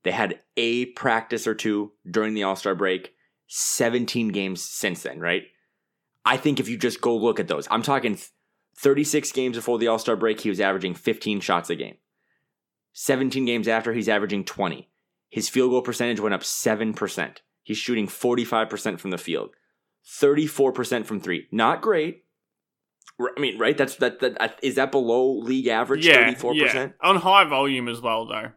[0.03, 3.13] They had a practice or two during the All Star break.
[3.49, 5.43] 17 games since then, right?
[6.25, 8.17] I think if you just go look at those, I'm talking
[8.77, 11.97] 36 games before the All Star break, he was averaging 15 shots a game.
[12.93, 14.89] 17 games after, he's averaging 20.
[15.29, 17.37] His field goal percentage went up 7%.
[17.63, 19.49] He's shooting 45% from the field,
[20.07, 21.47] 34% from three.
[21.51, 22.23] Not great.
[23.19, 23.77] I mean, right?
[23.77, 24.19] That's that.
[24.19, 26.05] that uh, that below league average?
[26.05, 26.55] yeah, 34%.
[26.55, 26.87] yeah.
[27.01, 28.51] On high volume as well, though.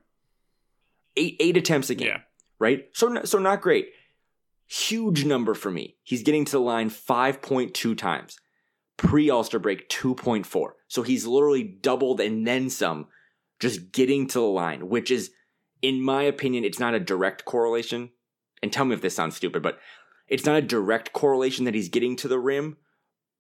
[1.17, 2.09] Eight eight attempts a game.
[2.09, 2.21] Yeah.
[2.59, 2.89] Right?
[2.93, 3.89] So so not great.
[4.67, 5.97] Huge number for me.
[6.05, 8.39] He's getting to the line 5.2 times.
[9.01, 10.73] Pre All Star break 2.4.
[10.87, 13.07] So he's literally doubled and then some
[13.59, 15.31] just getting to the line, which is,
[15.83, 18.11] in my opinion, it's not a direct correlation.
[18.63, 19.79] And tell me if this sounds stupid, but
[20.29, 22.77] it's not a direct correlation that he's getting to the rim.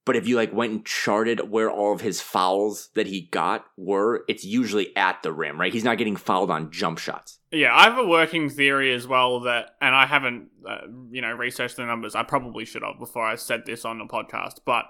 [0.06, 3.66] But if you like went and charted where all of his fouls that he got
[3.76, 5.74] were, it's usually at the rim, right?
[5.74, 7.38] He's not getting fouled on jump shots.
[7.52, 11.32] Yeah, I have a working theory as well that, and I haven't, uh, you know,
[11.32, 12.14] researched the numbers.
[12.14, 14.86] I probably should have before I said this on the podcast, but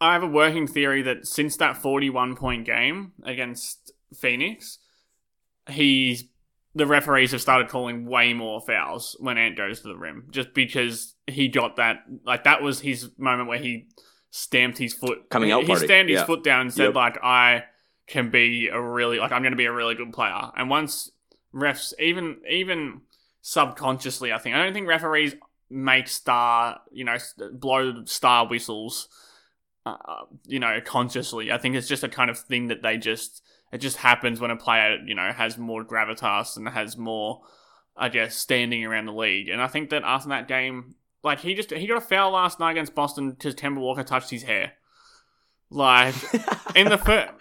[0.00, 4.78] I have a working theory that since that 41 point game against Phoenix,
[5.68, 6.24] he's
[6.74, 10.52] the referees have started calling way more fouls when Ant goes to the rim, just
[10.52, 12.04] because he got that.
[12.24, 13.86] Like that was his moment where he
[14.30, 16.26] stamped his foot Coming out He party, stamped his yeah.
[16.26, 16.94] foot down and said Yep.
[16.94, 17.64] like, "I
[18.06, 21.10] can be a really like I'm going to be a really good player." And once
[21.54, 23.00] refs, even even
[23.40, 25.34] subconsciously, I think I don't think referees
[25.70, 27.16] make star, you know,
[27.52, 29.08] blow star whistles,
[29.86, 31.52] uh, you know, consciously.
[31.52, 34.50] I think it's just a kind of thing that they just it just happens when
[34.50, 37.42] a player, you know, has more gravitas and has more,
[37.96, 39.48] I guess, standing around the league.
[39.48, 42.58] And I think that after that game, like he just he got a foul last
[42.60, 44.72] night against Boston because Kemba Walker touched his hair.
[45.70, 46.14] Like
[46.74, 47.34] in the fir-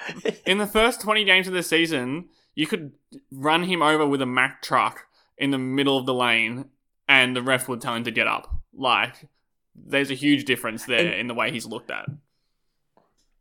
[0.45, 2.93] in the first twenty games of the season, you could
[3.31, 5.01] run him over with a Mack truck
[5.37, 6.65] in the middle of the lane,
[7.07, 8.51] and the ref would tell him to get up.
[8.73, 9.27] Like
[9.75, 12.05] there's a huge difference there And- in the way he's looked at.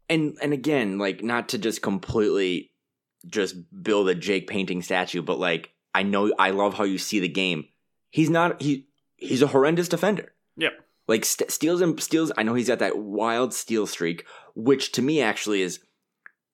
[0.08, 2.70] And and again, like not to just completely
[3.26, 7.20] just build a Jake painting statue, but like I know I love how you see
[7.20, 7.66] the game.
[8.10, 10.32] He's not he he's a horrendous defender.
[10.56, 10.72] Yep.
[11.06, 12.32] Like st- steals and steals.
[12.36, 14.24] I know he's got that wild steal streak,
[14.54, 15.80] which to me actually is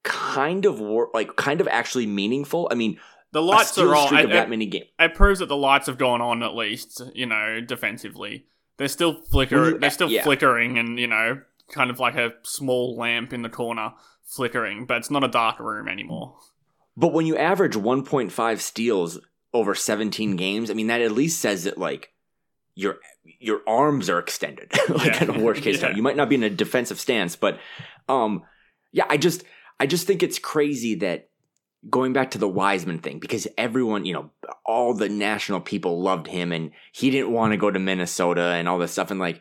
[0.03, 2.69] kind of war- like kind of actually meaningful.
[2.71, 2.99] I mean,
[3.33, 4.87] The lights are It, of that many games.
[4.99, 7.01] it proves that the lights have gone on at least.
[7.15, 8.47] You know, defensively,
[8.77, 9.71] they're still flicker.
[9.71, 10.23] You- they're still yeah.
[10.25, 11.43] flickering, and you know,
[11.73, 13.93] kind of like a small lamp in the corner
[14.25, 16.37] flickering, but it's not a dark room anymore.
[16.97, 19.19] But when you average 1.5 steals
[19.53, 22.13] over 17 games, I mean that at least says that like
[22.75, 24.71] your your arms are extended.
[24.89, 25.25] like Yeah.
[25.25, 25.95] in a worst case Yeah.
[25.95, 27.59] You might not be in a defensive stance, but
[28.09, 28.45] um
[28.93, 29.45] yeah, I just
[29.79, 31.29] I just think it's crazy that
[31.89, 34.31] going back to the Wiseman thing because everyone, you know,
[34.67, 38.69] all the national people loved him and he didn't want to go to Minnesota and
[38.69, 39.41] all this stuff and like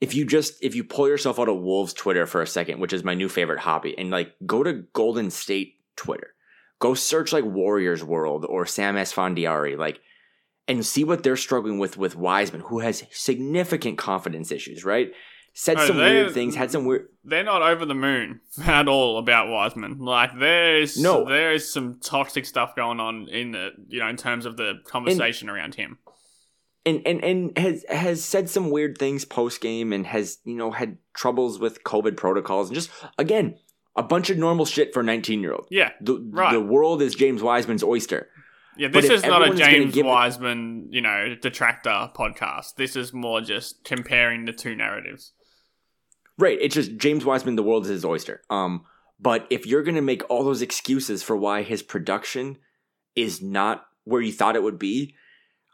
[0.00, 2.92] if you just if you pull yourself out of Wolves Twitter for a second, which
[2.92, 6.34] is my new favorite hobby, and like go to Golden State Twitter,
[6.78, 10.00] go search like Warriors World or Sam Esfandiari, like,
[10.68, 15.12] and see what they're struggling with with Wiseman, who has significant confidence issues, right?
[15.56, 17.06] Said Oh, some weird things, had some weird.
[17.22, 19.98] They're not over the moon at all about Wiseman.
[20.00, 21.24] Like there's No.
[21.24, 24.80] there is some toxic stuff going on in the you know in terms of the
[24.84, 25.98] conversation around him.
[26.86, 30.70] And and and has has said some weird things post game and has you know
[30.70, 33.56] had troubles with COVID protocols and just again
[33.96, 35.66] a bunch of normal shit for a 19 year old.
[35.70, 36.52] Yeah, The Right.
[36.52, 38.28] the world is James Wiseman's oyster.
[38.76, 42.74] Yeah, this is not a James it- Wiseman, you know, detractor podcast.
[42.74, 45.32] This is more just comparing the two narratives.
[46.36, 46.58] Right.
[46.60, 48.42] It's just James Wiseman, the world is his oyster.
[48.50, 48.84] Um,
[49.20, 52.58] but if you're gonna make all those excuses for why his production
[53.14, 55.14] is not where you thought it would be,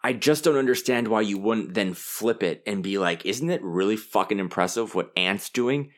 [0.03, 3.63] I just don't understand why you wouldn't then flip it and be like, isn't it
[3.63, 5.91] really fucking impressive what Ant's doing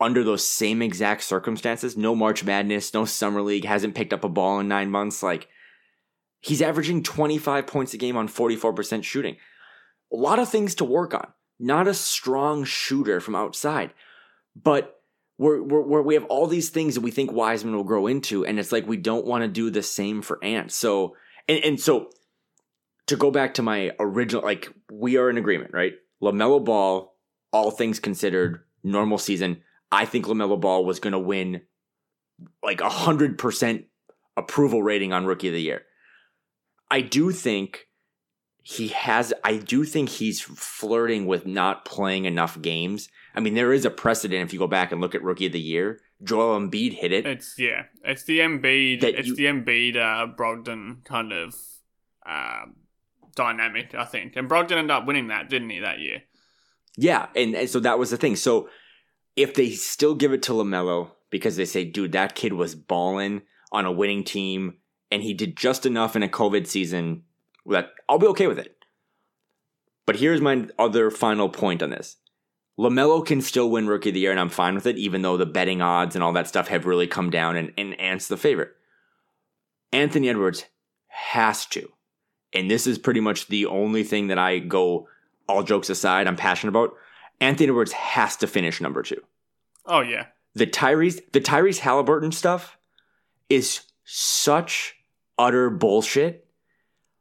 [0.00, 1.96] under those same exact circumstances?
[1.96, 5.22] No March Madness, no Summer League, hasn't picked up a ball in nine months.
[5.22, 5.48] Like
[6.40, 9.36] he's averaging 25 points a game on 44% shooting.
[10.12, 11.26] A lot of things to work on.
[11.58, 13.92] Not a strong shooter from outside,
[14.54, 14.96] but
[15.38, 18.58] we're, we're, we have all these things that we think Wiseman will grow into, and
[18.58, 20.72] it's like we don't want to do the same for Ant.
[20.72, 21.16] So,
[21.48, 22.10] and, and so
[23.10, 25.94] to go back to my original, like we are in agreement, right?
[26.22, 27.14] Lamelo Ball,
[27.52, 29.62] all things considered, normal season.
[29.92, 31.62] I think Lamelo Ball was going to win
[32.62, 33.84] like a hundred percent
[34.36, 35.82] approval rating on Rookie of the Year.
[36.90, 37.86] I do think
[38.62, 39.32] he has.
[39.44, 43.08] I do think he's flirting with not playing enough games.
[43.34, 45.52] I mean, there is a precedent if you go back and look at Rookie of
[45.52, 46.00] the Year.
[46.22, 47.26] Joel Embiid hit it.
[47.26, 51.54] It's yeah, it's the Embiid, it's you- the Embiid uh, Brogdon kind of
[52.26, 52.66] uh,
[53.34, 54.36] dynamic, I think.
[54.36, 56.22] And Brogdon ended up winning that, didn't he, that year?
[56.96, 58.36] Yeah, and, and so that was the thing.
[58.36, 58.68] So
[59.36, 63.42] if they still give it to LaMelo because they say, dude, that kid was balling
[63.72, 64.78] on a winning team
[65.10, 67.22] and he did just enough in a COVID season,
[67.66, 68.76] that I'll be okay with it.
[70.06, 72.16] But here's my other final point on this.
[72.78, 75.36] LaMelo can still win Rookie of the Year, and I'm fine with it, even though
[75.36, 78.38] the betting odds and all that stuff have really come down and, and Ant's the
[78.38, 78.70] favorite.
[79.92, 80.64] Anthony Edwards
[81.08, 81.92] has to.
[82.52, 85.08] And this is pretty much the only thing that I go,
[85.48, 86.94] all jokes aside, I'm passionate about.
[87.40, 89.22] Anthony Edwards has to finish number two.
[89.86, 90.26] Oh yeah.
[90.54, 92.76] The Tyrese the Tyrese Halliburton stuff
[93.48, 94.96] is such
[95.38, 96.46] utter bullshit.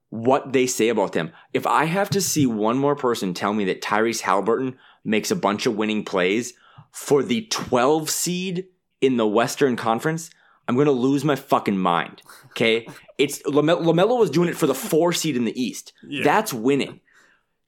[0.09, 1.31] What they say about them.
[1.53, 5.35] If I have to see one more person tell me that Tyrese Halliburton makes a
[5.35, 6.53] bunch of winning plays
[6.91, 8.65] for the 12 seed
[9.01, 10.31] in the Western Conference,
[10.69, 12.21] I'm gonna lose my fucking mind.
[12.51, 15.93] Okay, it's Lame- Lamelo was doing it for the four seed in the East.
[16.07, 16.23] Yeah.
[16.23, 16.99] That's winning.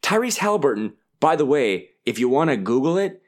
[0.03, 3.23] Tyrese Halliburton, by the way, if you want to Google it,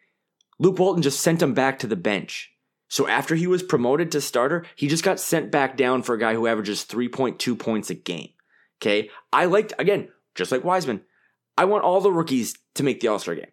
[0.60, 2.52] Luke Walton just sent him back to the bench.
[2.88, 6.20] So after he was promoted to starter, he just got sent back down for a
[6.20, 8.30] guy who averages 3.2 points a game.
[8.80, 11.02] Okay, I liked again, just like Wiseman.
[11.58, 13.48] I want all the rookies to make the All Star game.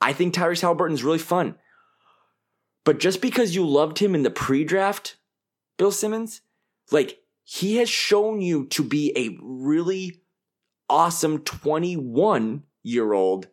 [0.00, 1.56] I think Tyrese Halliburton's really fun.
[2.84, 5.16] But just because you loved him in the pre draft,
[5.76, 6.40] Bill Simmons,
[6.90, 10.22] like he has shown you to be a really
[10.88, 13.48] awesome 21 year old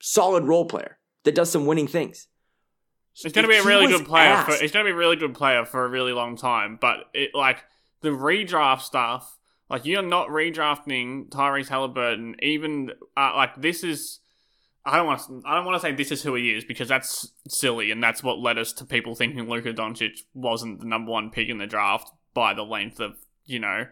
[0.00, 2.28] solid role player that does some winning things.
[3.12, 4.36] He's going to be a really good player.
[4.42, 6.78] For, he's going to be a really good player for a really long time.
[6.80, 7.64] But it like
[8.00, 9.38] the redraft stuff.
[9.68, 12.36] Like you're not redrafting Tyrese Halliburton.
[12.42, 14.20] Even uh, like this is.
[14.84, 15.42] I don't want to.
[15.44, 18.22] I don't want to say this is who he is because that's silly, and that's
[18.22, 21.66] what led us to people thinking Luka Doncic wasn't the number one pick in the
[21.66, 23.86] draft by the length of you know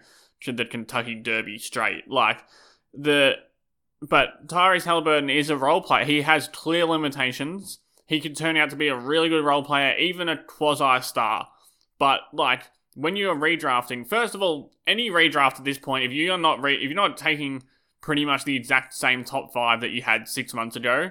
[0.46, 2.08] the Kentucky Derby straight.
[2.08, 2.42] Like
[2.94, 3.34] the,
[4.00, 6.04] but Tyrese Halliburton is a role player.
[6.04, 9.94] He has clear limitations he could turn out to be a really good role player,
[9.98, 11.48] even a quasi star.
[11.98, 12.62] But like
[12.94, 16.76] when you're redrafting, first of all, any redraft at this point, if you're not re-
[16.76, 17.64] if you're not taking
[18.00, 21.10] pretty much the exact same top five that you had six months ago,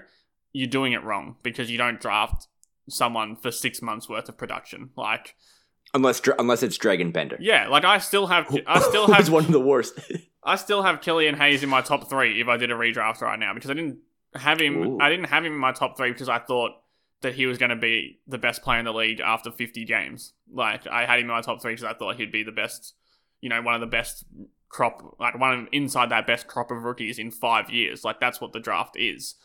[0.54, 2.48] you're doing it wrong because you don't draft
[2.90, 4.90] someone for six months worth of production.
[4.96, 5.36] Like,
[5.94, 7.38] Unless unless it's Dragan Bender.
[7.40, 10.00] yeah, like I still have, I still have one of the worst.
[10.44, 13.40] I still have Killian Hayes in my top three if I did a redraft right
[13.40, 14.00] now because I didn't
[14.36, 14.78] have him.
[14.78, 14.98] Ooh.
[15.00, 16.72] I didn't have him in my top three because I thought
[17.22, 20.34] that he was going to be the best player in the league after 50 games.
[20.52, 22.94] Like I had him in my top three because I thought he'd be the best,
[23.42, 24.26] you know, one of the best
[24.70, 28.04] crop, like one of, inside that best crop of rookies in five years.
[28.04, 29.36] Like that's what the draft is.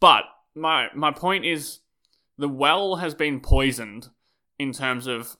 [0.00, 1.80] But my my point is,
[2.36, 4.08] the well has been poisoned
[4.58, 5.36] in terms of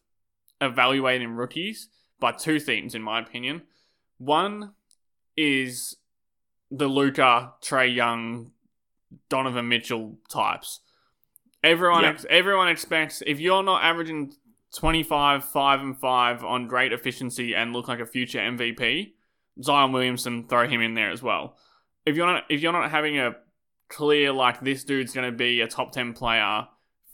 [0.61, 1.89] evaluating rookies
[2.20, 3.62] by two things, in my opinion.
[4.18, 4.72] One
[5.37, 5.97] is
[6.70, 8.51] the Luka, Trae Young,
[9.29, 10.81] Donovan Mitchell types.
[11.62, 12.11] Everyone, Yeah.
[12.11, 14.35] ex- everyone expects if you're not averaging
[14.76, 19.14] 25, 5 and 5 on great efficiency and look like a future MVP,
[19.63, 21.57] Zion Williamson throw him in there as well.
[22.07, 23.37] If you're not if you're not having a
[23.89, 26.67] clear like this dude's going to be a top 10 player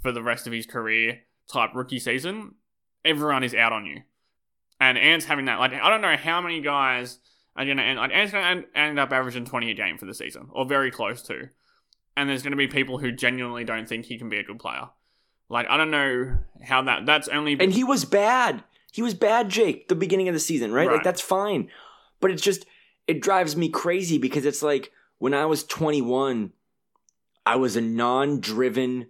[0.02, 1.20] for the rest of his career
[1.50, 2.54] type rookie season,
[3.04, 4.02] everyone is out on you.
[4.80, 7.18] And Ant's having that like I don't know how many guys
[7.56, 10.06] are going to end like Ant's going to end up averaging 20 a game for
[10.06, 11.48] the season or very close to.
[12.16, 14.58] And there's going to be people who genuinely don't think he can be a good
[14.58, 14.88] player.
[15.48, 18.64] Like I don't know how that that's only and he was bad.
[18.92, 20.86] He was bad, Jake, the beginning of the season, right?
[20.86, 20.94] Right.
[20.94, 21.68] Like that's fine.
[22.20, 22.66] But it's just
[23.06, 26.52] it drives me crazy because it's like when I was 21,
[27.46, 29.08] I was a non-driven,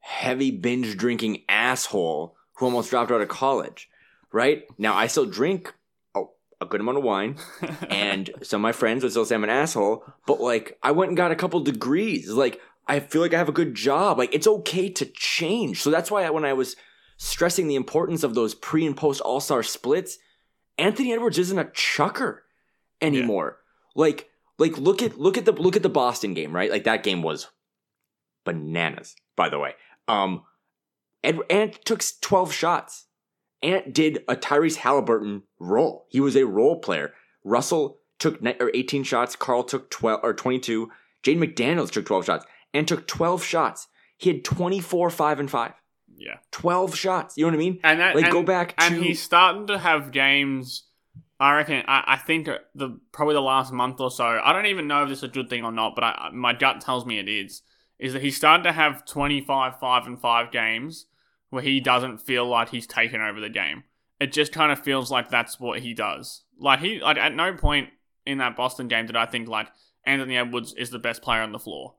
[0.00, 3.88] heavy binge drinking asshole who almost dropped out of college,
[4.32, 4.64] right?
[4.78, 5.74] Now I still drink
[6.60, 7.36] a, good amount of wine,
[7.90, 11.10] and some of my friends would still say I'm an asshole, but like I went
[11.10, 12.30] and got a couple degrees.
[12.30, 14.18] Like I feel like I have a good job.
[14.18, 15.82] Like it's okay to change.
[15.82, 16.76] So that's why I, when I was
[17.18, 20.18] stressing the importance of those pre and post All Star splits,
[20.78, 22.44] Anthony Edwards isn't a chucker
[23.00, 23.58] anymore.
[23.94, 26.70] Like like look at look at the look at the Boston game, right?
[26.70, 27.48] Like that game was
[28.44, 29.74] bananas, by the way.
[30.08, 30.42] Um
[31.24, 33.06] Ed, Ant took 12 shots.
[33.62, 36.06] Ant did a Tyrese Halliburton role.
[36.08, 37.14] He was a role player.
[37.42, 39.34] Russell took ni- or 18 shots.
[39.34, 40.88] Karl took 12 or 22.
[41.24, 43.88] Jaden McDaniels took 12 shots and took 12 shots.
[44.16, 45.72] He had 24, 5, and 5.
[46.18, 46.38] Yeah.
[46.50, 47.36] 12 shots.
[47.36, 47.80] You know what I mean?
[47.82, 50.84] And that, Like, and, go back and to- he's starting to have games.
[51.38, 51.84] I reckon.
[51.86, 54.24] I, I think the probably the last month or so.
[54.24, 56.54] I don't even know if this is a good thing or not, but I, my
[56.54, 57.62] gut tells me it is.
[57.98, 61.06] Is that he's starting to have twenty five five and five games
[61.50, 63.84] where he doesn't feel like he's taken over the game.
[64.18, 66.44] It just kind of feels like that's what he does.
[66.58, 67.90] Like he like at no point
[68.24, 69.68] in that Boston game did I think like
[70.04, 71.94] Anthony Edwards is the best player on the floor.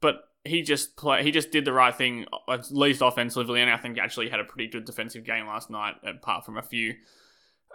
[0.00, 3.76] But he just play he just did the right thing at least offensively and I
[3.76, 6.94] think actually had a pretty good defensive game last night apart from a few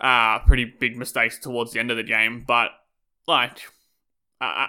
[0.02, 2.44] uh pretty big mistakes towards the end of the game.
[2.48, 2.72] But
[3.28, 3.60] like
[4.42, 4.68] uh,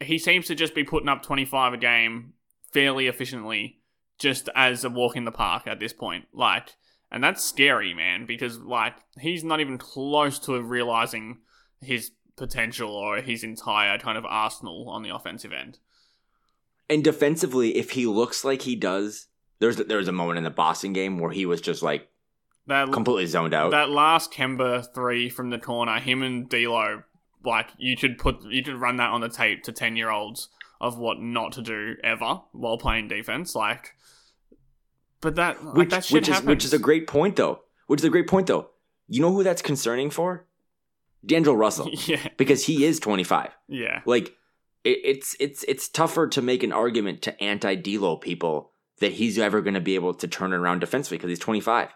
[0.00, 2.34] he seems to just be putting up 25 a game
[2.72, 3.78] fairly efficiently
[4.18, 6.26] just as a walk in the park at this point.
[6.32, 6.76] Like
[7.10, 11.38] and that's scary man because like he's not even close to realizing
[11.80, 15.78] his potential or his entire kind of arsenal on the offensive end
[16.88, 19.26] And defensively, if he looks like he does
[19.58, 22.08] There's there's a moment in the Boston game where he was just like
[22.66, 23.70] That completely zoned out.
[23.72, 27.02] that last Kemba three from the corner, him and D'Lo,
[27.44, 30.48] like you should put you should run that on the tape to ten year olds
[30.80, 33.54] of what not to do ever while playing defense.
[33.54, 33.94] Like,
[35.20, 36.48] but that like, which that shit which is happens.
[36.48, 37.60] which is a great point though.
[37.86, 38.70] Which is a great point though.
[39.08, 40.44] You know who that's concerning for?
[41.24, 43.50] D'Angelo Russell, yeah because he is 25.
[43.68, 44.34] yeah Like
[44.86, 49.38] it, it's it's it's tougher to make an argument to anti D'Lo people that he's
[49.38, 51.90] ever going to be able to turn around defensively because he's 25.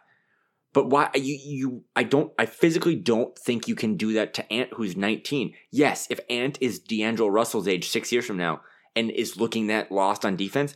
[0.72, 4.53] But why you you I don't I physically don't think you can do that to
[4.53, 5.55] Ant who's 19.
[5.70, 8.61] Yes, if Ant is D'Angelo Russell's age six years from now
[8.95, 10.74] and is looking that lost on defense,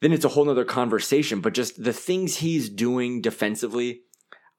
[0.00, 1.40] then it's a whole nother conversation.
[1.40, 4.02] But just the things he's doing defensively,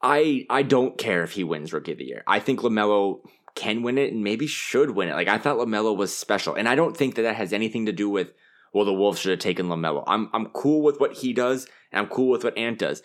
[0.02, 2.24] I I don't care if he wins Rookie of the Year.
[2.26, 3.20] I think Lamelo
[3.54, 5.14] can win it and maybe should win it.
[5.14, 7.92] Like I thought Lamelo was special, and I don't think that that has anything to
[7.92, 8.32] do with
[8.72, 10.04] well the Wolves should have taken Lamelo.
[10.06, 13.02] I'm I'm cool with what he does, and I'm cool with what Ant does.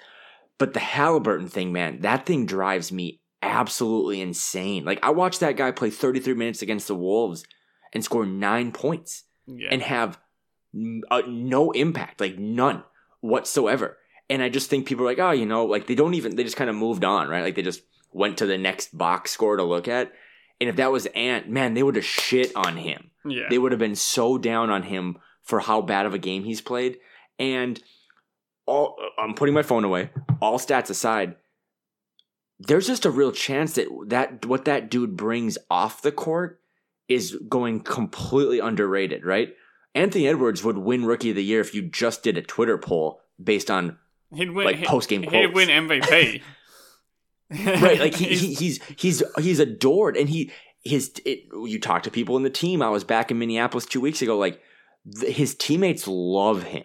[0.58, 4.86] But the Halliburton thing, man, that thing drives me absolutely insane.
[4.86, 7.46] Like I watched that guy play 33 minutes against the Wolves
[7.94, 10.20] and score nine points yeah and have
[11.10, 12.84] uh, no impact, like none
[13.22, 13.98] whatsoever.
[14.30, 16.44] And I just think people are like, oh, you know, like they don't even, they
[16.44, 17.44] just kind of moved on, right?
[17.44, 17.82] Like they just
[18.12, 20.12] went to the next box score to look at.
[20.60, 23.12] And if that was Ant, man, they would have shit on him.
[23.26, 26.44] yeah They would have been so down on him for how bad of a game
[26.44, 26.98] he's played.
[27.40, 27.82] And
[28.66, 30.10] all, I'm putting my phone away.
[30.42, 31.36] All stats aside,
[32.60, 36.60] there's just a real chance that that what that dude brings off the court
[37.08, 39.54] is going completely underrated, right?
[39.96, 43.22] Anthony Edwards would win Rookie of the Year if you just did a Twitter poll
[43.42, 43.98] based on
[44.34, 45.36] he'd win like post-game quotes.
[45.36, 46.42] he'd win MVP
[47.50, 50.52] right like he, he, he's he's he's adored and he
[50.84, 54.02] his it, you talk to people in the team i was back in minneapolis two
[54.02, 54.62] weeks ago like
[55.20, 56.84] th- his teammates love him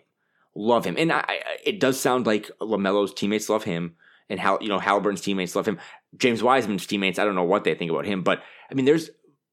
[0.54, 3.96] love him and I, I it does sound like lamelo's teammates love him
[4.28, 5.78] and how you know halliburton's teammates love him
[6.16, 9.10] james wiseman's teammates i don't know what they think about him but i mean there's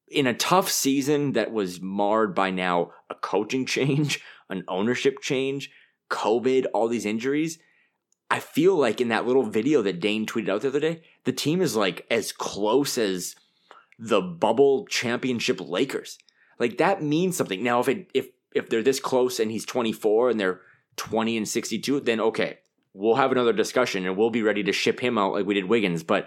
[0.08, 5.70] in a tough season that was marred by now a coaching change an ownership change
[6.10, 7.58] covid all these injuries
[8.30, 11.32] I feel like in that little video that Dane tweeted out the other day, the
[11.32, 13.34] team is like as close as
[13.98, 16.18] the bubble championship Lakers.
[16.58, 17.62] Like that means something.
[17.62, 20.60] Now, if it if if they're this close and he's 24 and they're
[20.96, 22.58] 20 and 62, then okay,
[22.94, 25.64] we'll have another discussion and we'll be ready to ship him out like we did
[25.66, 26.02] Wiggins.
[26.02, 26.26] But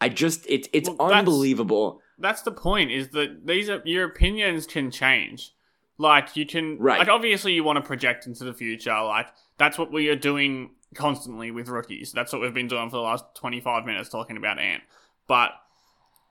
[0.00, 2.02] I just it's it's Well, that's- unbelievable.
[2.18, 5.52] that's the point is that these are your opinions can change
[5.98, 6.98] like you can Right.
[6.98, 10.70] like obviously you want to project into the future like that's what we are doing
[10.94, 12.12] constantly with rookies.
[12.12, 14.82] That's what we've been doing for the last 25 minutes talking about ant.
[15.26, 15.52] But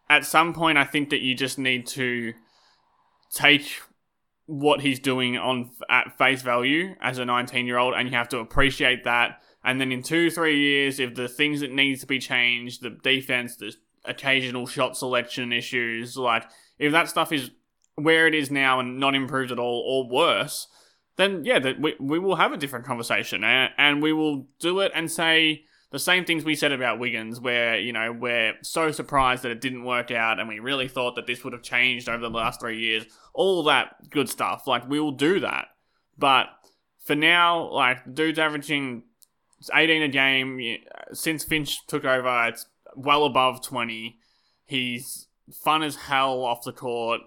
[0.09, 2.33] at some point i think that you just need to
[3.33, 3.81] take
[4.45, 8.29] what he's doing on at face value as a 19 year old and you have
[8.29, 9.41] to appreciate that.
[9.61, 12.91] And then in two three years if the things that needs to be changed the
[12.91, 13.73] defense the
[14.05, 16.45] occasional shot selection issues like
[16.79, 17.51] if that stuff is
[17.95, 20.67] where it is now and not improved at all or worse
[21.17, 24.79] then yeah that we, we will have a different conversation and, and we will do
[24.79, 28.91] it and say the same things we said about Wiggins, where, you know, we're so
[28.91, 32.09] surprised that it didn't work out and we really thought that this would have changed
[32.09, 33.05] over the last three years.
[33.33, 34.67] All that good stuff.
[34.67, 35.67] Like, we will do that.
[36.17, 36.47] But
[36.99, 39.03] for now, like, dude's averaging
[39.73, 40.77] 18 a game.
[41.13, 42.65] Since Finch took over, it's
[42.95, 44.19] well above 20.
[44.65, 47.21] He's fun as hell off the court.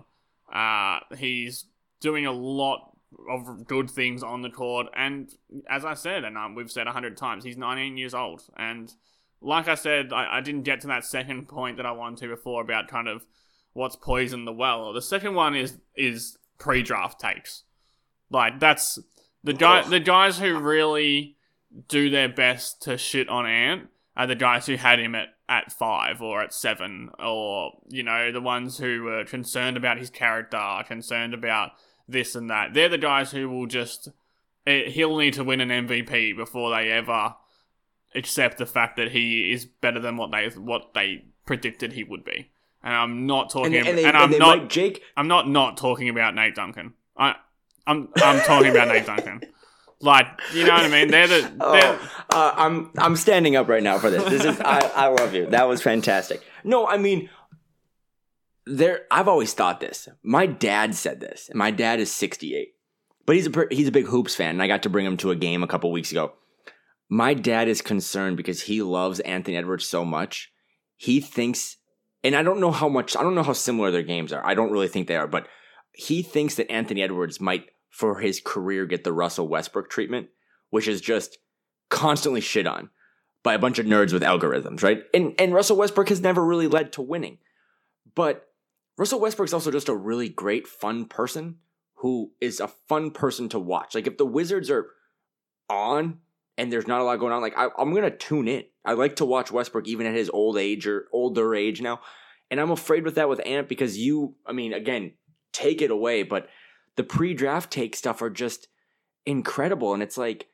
[0.52, 1.64] Uh, he's
[2.00, 2.89] doing a lot
[3.28, 4.86] of good things on the court.
[4.96, 5.32] And
[5.68, 8.42] as I said, and um, we've said a hundred times, he's 19 years old.
[8.56, 8.92] And
[9.40, 12.28] like I said, I, I didn't get to that second point that I wanted to
[12.28, 13.24] before about kind of
[13.72, 14.92] what's poisoned the well.
[14.92, 17.64] The second one is is pre-draft takes.
[18.30, 18.98] Like that's
[19.42, 21.36] the guy, the guys who really
[21.88, 25.72] do their best to shit on Ant are the guys who had him at, at
[25.72, 30.82] five or at seven, or you know the ones who were concerned about his character,
[30.86, 31.70] concerned about
[32.10, 32.74] this and that.
[32.74, 34.08] They're the guys who will just
[34.66, 37.34] eh, he'll need to win an MVP before they ever
[38.14, 42.24] accept the fact that he is better than what they what they predicted he would
[42.24, 42.50] be.
[42.82, 45.02] And I'm not talking, and, and, they, and I'm they not, Jake.
[45.16, 46.94] I'm not not talking about Nate Duncan.
[47.16, 47.34] I,
[47.86, 49.42] I'm I'm talking about Nate Duncan.
[50.02, 51.08] Like, you know what I mean?
[51.08, 51.42] They're the
[51.72, 51.98] they're,
[52.32, 54.24] Oh, uh, I'm I'm standing up right now for this.
[54.24, 55.46] This is I, I love you.
[55.46, 56.42] That was fantastic.
[56.64, 57.28] No, I mean
[58.66, 60.08] there I've always thought this.
[60.22, 61.48] My dad said this.
[61.48, 62.68] And my dad is 68.
[63.26, 65.30] But he's a he's a big hoops fan and I got to bring him to
[65.30, 66.32] a game a couple weeks ago.
[67.08, 70.52] My dad is concerned because he loves Anthony Edwards so much.
[70.96, 71.76] He thinks
[72.22, 74.44] and I don't know how much I don't know how similar their games are.
[74.44, 75.48] I don't really think they are, but
[75.92, 80.28] he thinks that Anthony Edwards might for his career get the Russell Westbrook treatment
[80.70, 81.38] which is just
[81.88, 82.90] constantly shit on
[83.42, 85.02] by a bunch of nerds with algorithms, right?
[85.12, 87.38] And and Russell Westbrook has never really led to winning.
[88.14, 88.46] But
[89.00, 91.56] Russell Westbrook's also just a really great fun person
[91.94, 93.94] who is a fun person to watch.
[93.94, 94.88] Like if the Wizards are
[95.70, 96.18] on
[96.58, 98.64] and there's not a lot going on, like I, I'm gonna tune in.
[98.84, 102.02] I like to watch Westbrook even at his old age or older age now.
[102.50, 105.14] And I'm afraid with that with Ant because you, I mean, again,
[105.50, 106.50] take it away, but
[106.96, 108.68] the pre-draft take stuff are just
[109.24, 109.94] incredible.
[109.94, 110.46] And it's like,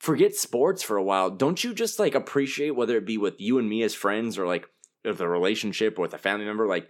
[0.00, 1.30] forget sports for a while.
[1.30, 4.48] Don't you just like appreciate whether it be with you and me as friends or
[4.48, 4.66] like
[5.04, 6.66] the relationship or with a family member?
[6.66, 6.88] Like,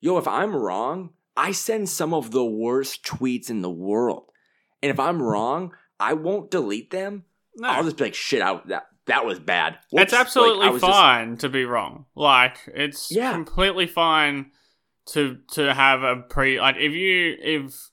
[0.00, 4.24] yo, if I'm wrong, I send some of the worst tweets in the world.
[4.82, 7.24] And if I'm wrong, I won't delete them.
[7.56, 7.68] No.
[7.68, 9.74] I'll just be like, shit, out that that was bad.
[9.74, 10.12] It's Whoops.
[10.12, 12.04] Like, absolutely I was just- fine to be wrong.
[12.14, 13.32] Like it's Yeah.
[13.32, 14.50] completely fine
[15.06, 17.88] to to have a pre like if you if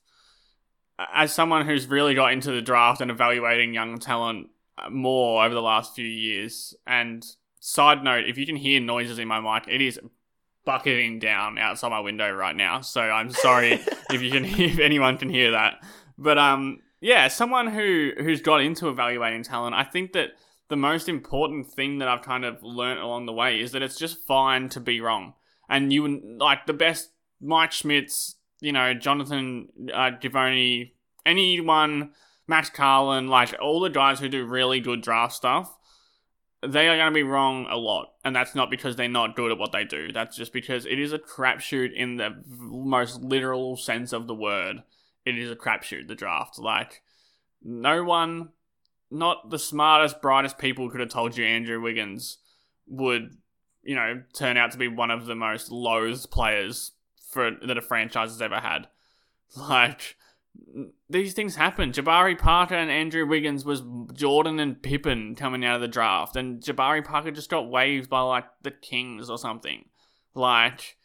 [1.14, 4.48] as someone who's really got into the draft and evaluating young talent
[4.78, 7.24] uh, more over the last few years and
[7.60, 9.98] side note if you can hear noises in my mic it is
[10.66, 12.82] bucketing down outside my window right now.
[12.82, 13.72] So i'm sorry
[14.10, 15.82] if you can if anyone can hear that.
[16.18, 20.30] But um yeah someone who who's got into evaluating talent i think that
[20.68, 23.98] the most important thing that i've kind of learned along the way is that it's
[23.98, 25.34] just fine to be wrong.
[25.68, 27.10] And you like the best
[27.40, 30.92] mike schmitz you know jonathan uh, Givony,
[31.24, 32.12] anyone
[32.46, 35.76] max carlin like all the guys who do really good draft stuff
[36.66, 39.52] they are going to be wrong a lot, and that's not because they're not good
[39.52, 40.12] at what they do.
[40.12, 44.82] That's just because it is a crapshoot in the most literal sense of the word.
[45.24, 46.08] It is a crapshoot.
[46.08, 47.02] The draft, like
[47.62, 48.50] no one,
[49.10, 52.38] not the smartest, brightest people could have told you Andrew Wiggins
[52.86, 53.36] would,
[53.82, 56.92] you know, turn out to be one of the most loathed players
[57.30, 58.88] for that a franchise has ever had.
[59.56, 60.16] Like
[61.08, 61.92] these things happen.
[61.92, 63.82] Jabari Parker and Andrew Wiggins was
[64.12, 68.20] Jordan and Pippen coming out of the draft, and Jabari Parker just got waived by
[68.20, 69.86] like the Kings or something.
[70.34, 70.96] Like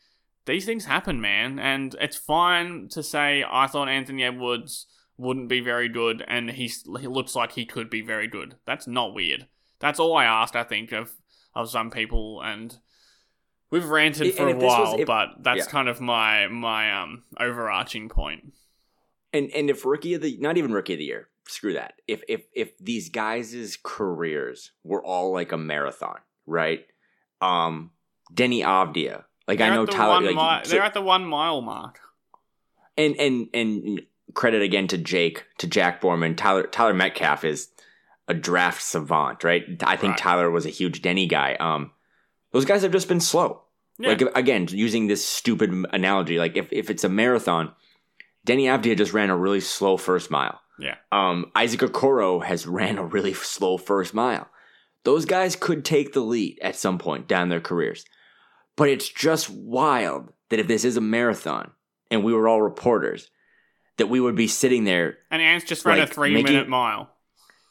[0.45, 4.87] these things happen, man, and it's fine to say I thought Anthony Edwards
[5.17, 8.55] wouldn't be very good, and he's, he looks like he could be very good.
[8.65, 9.47] That's not weird.
[9.79, 10.55] That's all I asked.
[10.55, 11.11] I think of
[11.53, 12.77] of some people, and
[13.69, 15.71] we've ranted for a this was- while, if- but that's yeah.
[15.71, 18.53] kind of my my um overarching point.
[19.33, 21.93] And and if rookie of the not even rookie of the year, screw that.
[22.07, 26.85] If if if these guys' careers were all like a marathon, right?
[27.41, 27.91] Um
[28.33, 29.23] Deni Avdija.
[29.47, 31.99] Like They're I know Tyler like, mi- they're at the one mile mark.
[32.97, 34.01] and and and
[34.33, 36.37] credit again to Jake, to Jack Borman.
[36.37, 37.69] Tyler Tyler Metcalf is
[38.27, 39.63] a draft savant, right?
[39.83, 40.17] I think Right.
[40.19, 41.55] Tyler was a huge Deni guy.
[41.59, 41.91] Um
[42.51, 43.63] those guys have just been slow.
[43.97, 44.09] Yeah.
[44.09, 47.73] Like again, using this stupid analogy, like if, if it's a marathon,
[48.47, 50.59] Deni Avdija just ran a really slow first mile.
[50.79, 50.95] Yeah.
[51.11, 54.49] Um, Isaac Okoro has ran a really slow first mile.
[55.03, 58.05] Those guys could take the lead at some point down their careers.
[58.75, 61.71] But it's just wild that if this is a marathon
[62.09, 63.29] and we were all reporters,
[63.97, 65.17] that we would be sitting there.
[65.29, 67.09] and Ants just ran like, a three making- minute mile.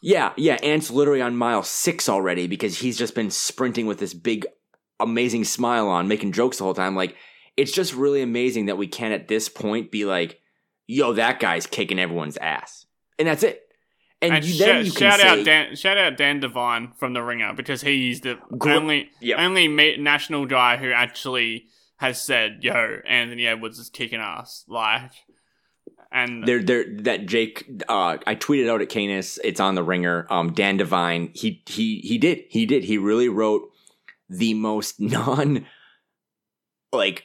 [0.02, 4.14] Yeah, yeah, Ant's literally on mile six already because he's just been sprinting with this
[4.14, 4.46] big,
[4.98, 6.96] amazing smile on, making jokes the whole time.
[6.96, 7.16] Like,
[7.56, 10.40] it's just really amazing that we can at this point be like,
[10.91, 12.86] yo, that guy's kicking everyone's ass.
[13.18, 13.62] And that's it.
[14.22, 16.93] And, And you, sh- then you can shout say, out Dan, shout out Dan Devine
[16.99, 19.38] from the Ringer because he's the Gr- only Yep.
[19.38, 21.66] only national guy who actually
[21.97, 25.12] has said, "Yo, Anthony Edwards is kicking ass." Like,
[26.12, 26.84] and There, there.
[27.03, 29.38] That Jake, uh, I tweeted out at Canis.
[29.43, 30.26] It's on the Ringer.
[30.28, 31.30] Um, Dan Devine.
[31.34, 32.43] He, he, he did.
[32.51, 32.84] He did.
[32.84, 33.70] He really wrote
[34.28, 35.64] the most non,
[36.93, 37.24] like,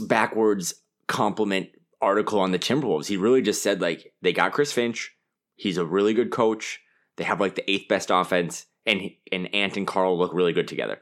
[0.00, 0.74] backwards
[1.06, 1.68] compliment
[2.00, 3.06] article on the Timberwolves.
[3.06, 5.14] He really just said like they got Chris Finch.
[5.56, 6.80] He's a really good coach.
[7.16, 10.68] They have like the eighth best offense, and and Ant and Karl look really good
[10.68, 11.00] together.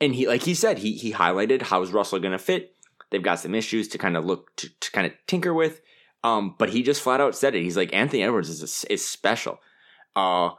[0.00, 2.74] And he, like he said, he he highlighted how's Russell going to fit.
[3.10, 5.80] They've got some issues to kind of look to, to kind of tinker with.
[6.24, 7.62] Um, but he just flat out said it.
[7.62, 9.60] He's like Anthony Edwards is is special.
[10.16, 10.50] Uh,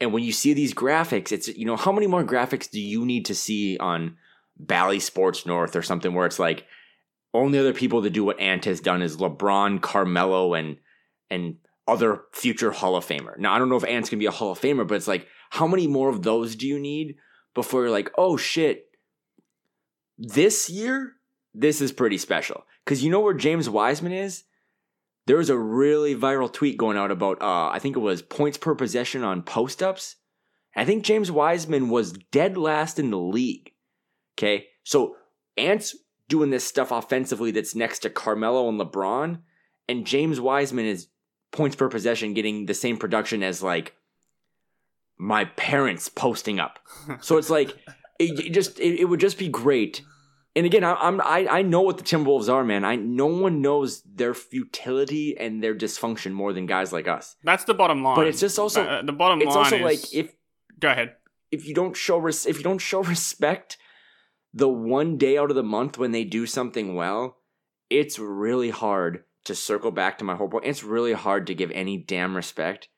[0.00, 3.04] and when you see these graphics, it's you know how many more graphics do you
[3.04, 4.16] need to see on
[4.56, 6.66] Bally Sports North or something where it's like
[7.34, 10.78] only other people that do what Ant has done is LeBron, Carmelo, and
[11.30, 11.56] and
[11.86, 13.38] other future Hall of Famer.
[13.38, 15.26] Now I don't know if Ant's gonna be a Hall of Famer, but it's like
[15.50, 17.16] how many more of those do you need
[17.54, 18.86] before you're like, oh shit,
[20.16, 21.14] this year
[21.54, 24.44] this is pretty special because you know where James Wiseman is.
[25.26, 28.56] There was a really viral tweet going out about uh, I think it was points
[28.56, 30.16] per possession on post ups.
[30.74, 33.72] I think James Wiseman was dead last in the league.
[34.38, 35.16] Okay, so
[35.56, 35.96] Ant's
[36.28, 39.38] doing this stuff offensively that's next to Carmelo and LeBron,
[39.88, 41.08] and James Wiseman is
[41.50, 43.94] points per possession getting the same production as like
[45.16, 46.78] my parents posting up.
[47.20, 47.70] So it's like
[48.18, 50.02] it, it just it, it would just be great.
[50.56, 52.84] And again, I, I'm I, I know what the Timberwolves are, man.
[52.84, 57.36] I no one knows their futility and their dysfunction more than guys like us.
[57.44, 58.16] That's the bottom line.
[58.16, 59.56] But it's just also Uh, the bottom it's line.
[59.58, 60.34] also is, like if
[60.80, 61.14] go ahead.
[61.50, 63.78] if you don't show res- if you don't show respect
[64.58, 67.38] the one day out of the month when they do something well,
[67.88, 70.66] it's really hard to circle back to my whole point.
[70.66, 72.88] It's really hard to give any damn respect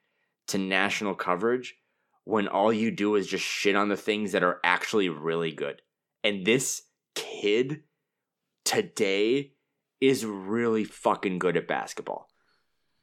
[0.49, 1.77] to national coverage
[2.25, 5.83] when all you do is just shit on the things that are actually really good.
[6.25, 6.83] And this
[7.15, 7.83] kid
[8.65, 9.53] today
[10.01, 12.29] is really fucking good at basketball.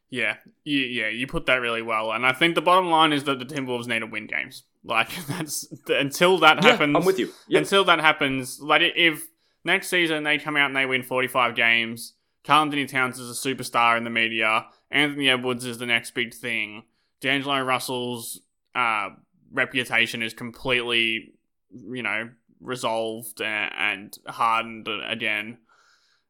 [0.09, 3.39] Yeah, yeah, you put that really well, and I think the bottom line is that
[3.39, 4.63] the Timberwolves need to win games.
[4.87, 6.95] Like that's until that happens.
[6.95, 7.31] I'm with you.
[7.47, 7.59] Yeah.
[7.59, 9.27] Until that happens, like if
[9.63, 12.13] next season they come out and they win 45 games,
[12.43, 14.67] Karl Anthony Towns is a superstar in the media.
[14.89, 16.83] Anthony Edwards is the next big thing.
[17.19, 18.39] D'Angelo Russell's
[18.73, 19.09] uh,
[19.51, 21.33] reputation is completely,
[21.71, 22.29] you know,
[22.61, 25.57] resolved and, and hardened again.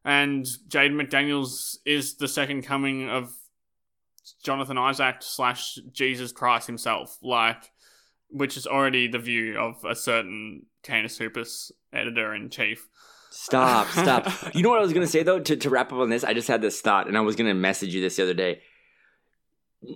[0.04, 3.32] And Jaden McDaniels is the second coming of
[4.42, 7.70] Jonathan Isaac slash Jesus Christ himself, like,
[8.30, 12.88] which is already the view of a certain Canis Hoopus editor in chief.
[13.30, 14.54] Stop, stop.
[14.54, 15.40] you know what I was gonna say though?
[15.40, 17.54] To to wrap up on this, I just had this thought, and I was gonna
[17.54, 18.60] message you this the other day.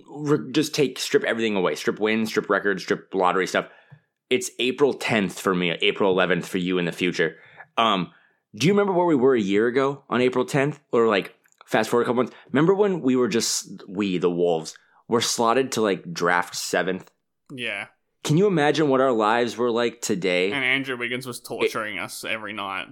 [0.09, 3.67] Re- just take strip everything away, strip wins, strip records, strip lottery stuff.
[4.29, 7.35] It's April 10th for me, April 11th for you in the future.
[7.77, 8.11] Um,
[8.55, 11.89] do you remember where we were a year ago on April 10th, or like fast
[11.89, 12.35] forward a couple months?
[12.51, 14.75] Remember when we were just we the Wolves
[15.07, 17.11] were slotted to like draft seventh?
[17.51, 17.87] Yeah.
[18.23, 20.51] Can you imagine what our lives were like today?
[20.51, 22.87] And Andrew Wiggins was torturing us every night.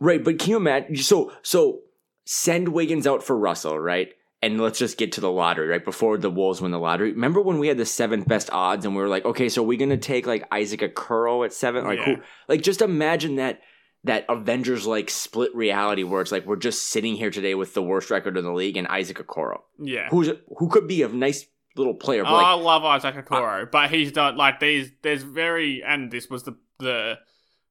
[0.00, 0.96] Right, but can you imagine?
[0.96, 1.80] So, so
[2.24, 4.12] send Wiggins out for Russell, right?
[4.40, 5.84] And let's just get to the lottery, right?
[5.84, 7.10] Before the Wolves win the lottery.
[7.12, 9.66] Remember when we had the seventh best odds and we were like, okay, so are
[9.66, 11.84] we going to take like Isaac Okoro at seven?
[11.84, 12.14] Like, Yeah.
[12.14, 12.22] who?
[12.46, 13.60] Like, just imagine that
[14.04, 17.82] that Avengers like split reality where it's like we're just sitting here today with the
[17.82, 20.08] worst record in the league and Isaac Okoro, Yeah.
[20.10, 21.44] who's who could be a nice
[21.78, 24.90] little player, Oh, I love Isaac Okoro, but he's done like these.
[25.02, 27.18] There's very, and this was the the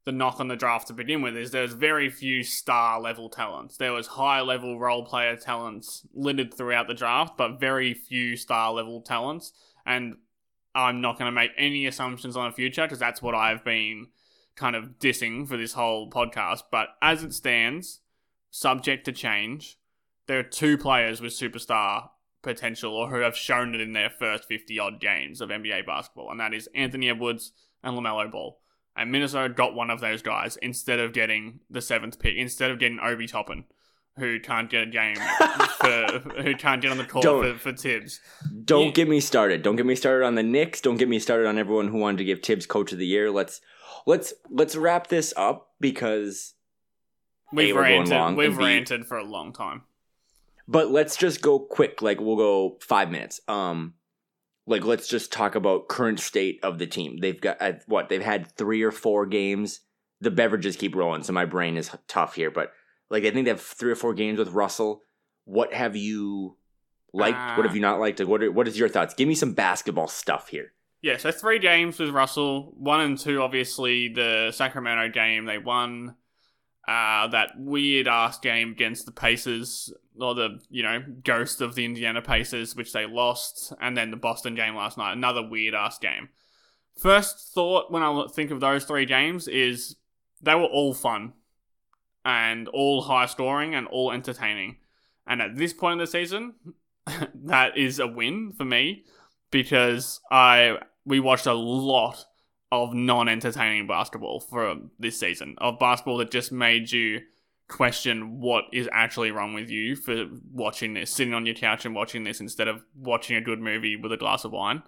[0.06, 3.76] the knock on the draft to begin with is there's very few star level talents.
[3.76, 8.72] There was high level role player talents littered throughout the draft, but very few star
[8.72, 9.52] level talents.
[9.86, 10.16] And
[10.74, 14.08] I'm not going to make any assumptions on the future because that's what I've been
[14.56, 16.64] kind of dissing for this whole podcast.
[16.72, 18.00] But as it stands,
[18.50, 19.78] subject to change,
[20.28, 22.10] there are two players with superstar
[22.42, 26.30] potential or who have shown it in their first 50 odd games of NBA basketball,
[26.32, 27.52] and that is Anthony Edwards
[27.84, 28.60] and LaMelo Ball.
[28.96, 32.80] And Minnesota got one of those guys instead of getting the seventh pick, instead of
[32.80, 33.66] getting Obi Toppin,
[34.18, 35.16] who can't get a game
[35.80, 37.54] for who can't get on the court Don't.
[37.58, 38.20] for, for Thibs.
[38.66, 38.92] don't Yeah.
[38.92, 39.62] get me started.
[39.62, 40.82] Don't get me started on the Knicks.
[40.82, 43.30] Don't get me started on everyone who wanted to give Thibs Coach of the Year.
[43.30, 43.62] Let's
[44.08, 46.56] let's let's wrap this up because
[47.54, 48.36] We've ranted.
[48.36, 49.84] We've ranted for a long time.
[50.68, 52.02] But let's just go quick.
[52.02, 53.40] Like we'll go five minutes.
[53.48, 53.94] Um,
[54.66, 57.18] like let's just talk about current state of the team.
[57.22, 59.82] They've got uh, what they've had three or four games.
[60.20, 62.52] The beverages keep rolling, so my brain is tough here.
[62.52, 62.72] But
[63.10, 65.04] like I think they have three or four games with Russell.
[65.46, 66.58] What have you
[67.14, 67.58] liked?
[67.58, 68.20] what have you not liked?
[68.20, 69.14] Like, what are, what is your thoughts?
[69.14, 70.74] Give me some basketball stuff here.
[71.02, 72.74] Yeah, so three games with Russell.
[72.76, 76.16] One and two, obviously, the Sacramento game, they won.
[76.88, 81.84] Uh, that weird ass game against the Pacers, or the, you know, ghost of the
[81.84, 83.74] Indiana Pacers, which they lost.
[83.82, 86.30] And then the Boston game last night, another weird ass game.
[86.98, 89.98] First thought when I think of those three games is
[90.42, 91.34] they were all fun
[92.24, 94.78] and all high scoring and all entertaining.
[95.28, 96.56] And at this point in the season,
[97.36, 99.04] that is a win for me
[99.52, 102.26] because I we watched a lot
[102.72, 107.22] of non-entertaining basketball for this season of basketball that just made you
[107.68, 111.94] question what is actually wrong with you for watching this sitting on your couch and
[111.94, 114.82] watching this instead of watching a good movie with a glass of wine.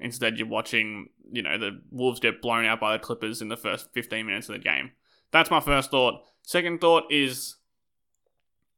[0.00, 3.56] Instead you're watching you know the wolves get blown out by the clippers in the
[3.56, 4.92] first 15 minutes of the game.
[5.30, 6.22] That's my first thought.
[6.42, 7.56] Second thought is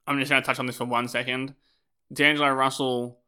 [0.07, 1.55] i'm just going to touch on this for one second.
[2.13, 3.21] D'angelo russell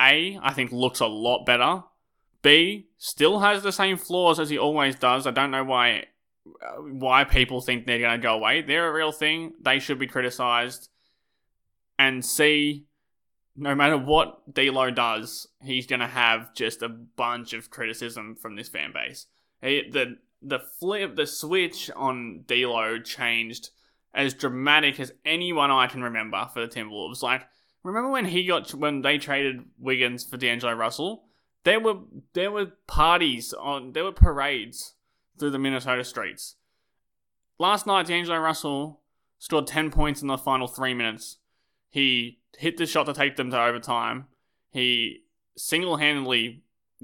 [0.00, 1.82] a, I think looks a lot better.
[2.42, 5.26] B, still has the same flaws as he always does.
[5.26, 6.06] I don't know why
[6.46, 8.62] uh, why people think they're going to go away.
[8.62, 9.52] They're a real thing.
[9.60, 10.88] They should be criticized.
[11.98, 12.86] And C,
[13.56, 18.56] no matter what D'Lo does, he's going to have just a bunch of criticism from
[18.56, 19.26] this fan base.
[19.60, 23.70] He, the the flip, the switch on D'Lo changed
[24.12, 27.22] as dramatic as anyone I can remember for the Timberwolves.
[27.22, 27.46] Like
[27.82, 31.24] Remember when he got when they traded Wiggins for D'Angelo Russell?
[31.64, 31.96] There were
[32.34, 34.94] there were parties on there were parades
[35.38, 36.56] through the Minnesota streets.
[37.58, 39.00] Last night, D'Angelo Russell
[39.38, 41.38] scored ten points in the final three minutes.
[41.90, 44.26] He hit the shot to take them to overtime.
[44.70, 45.24] He
[45.56, 46.62] single handedly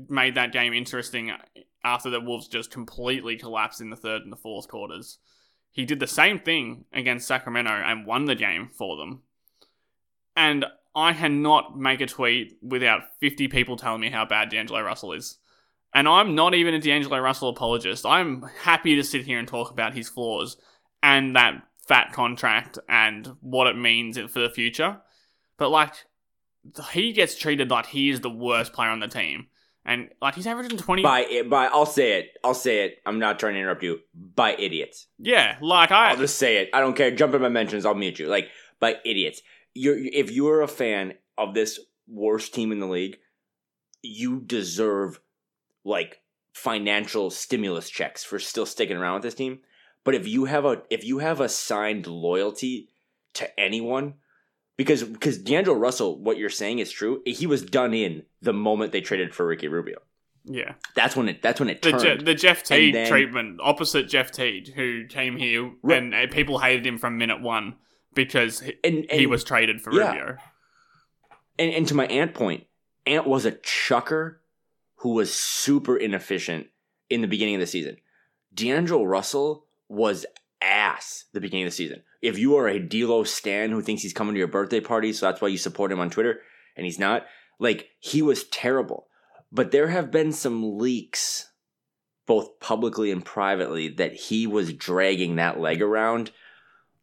[0.09, 1.33] made that game interesting
[1.85, 5.19] after the Wolves just completely collapsed in the third and the fourth quarters.
[5.71, 9.23] He did the same thing against Sacramento and won the game for them.
[10.35, 10.65] And
[10.99, 15.39] I cannot make a tweet without 50 people telling me how bad D'Angelo Russell is.
[15.95, 18.05] And I'm not even a D'Angelo Russell apologist.
[18.05, 20.57] I'm happy to sit here and talk about his flaws
[21.03, 24.99] and that fat contract and what it means for the future.
[25.57, 25.95] But like,
[26.93, 29.47] he gets treated like he is the worst player on the team.
[29.85, 32.33] And like he's averaging twenty by by I'll say it.
[32.45, 32.99] I'll say it.
[33.07, 34.01] I'm not trying to interrupt you.
[34.15, 35.07] By idiots.
[35.19, 36.69] Yeah, like I I'll just say it.
[36.75, 37.11] I don't care.
[37.11, 38.27] Jump in my mentions, I'll mute you.
[38.27, 38.49] Like
[38.81, 39.41] by idiots.
[39.79, 43.19] You're if you are a fan of this worst team in the league,
[44.03, 45.21] you deserve
[45.85, 46.21] like
[46.53, 49.61] financial stimulus checks for still sticking around with this team.
[50.05, 52.89] But if you have a if you have a signed loyalty
[53.35, 54.15] to anyone,
[54.77, 57.23] because because D'Angelo Russell, what you're saying is true.
[57.25, 59.99] He was done in the moment they traded for Ricky Rubio.
[60.45, 61.43] Yeah, that's when it.
[61.43, 62.03] That's when it the turned.
[62.03, 66.03] Je- the Jeff Teague then, treatment, opposite Jeff Teague, who came here right.
[66.03, 67.77] and uh, people hated him from minute one
[68.19, 70.09] because he, and, and, he was traded for yeah.
[70.09, 70.37] Rubio.
[71.59, 72.65] And and to my Ant point,
[73.07, 74.41] Ant was a chucker
[74.97, 76.67] who was super inefficient
[77.09, 77.97] in the beginning of the season.
[78.53, 80.27] D'Angelo Russell was
[80.61, 84.13] ass the beginning of the season if you are a D'Lo stan who thinks he's
[84.13, 86.41] coming to your birthday party, so that's why you support him on Twitter,
[86.77, 87.27] and he's not,
[87.59, 89.07] like he was terrible.
[89.53, 91.51] But there have been some leaks,
[92.27, 96.33] both publicly and privately, that he was dragging that leg around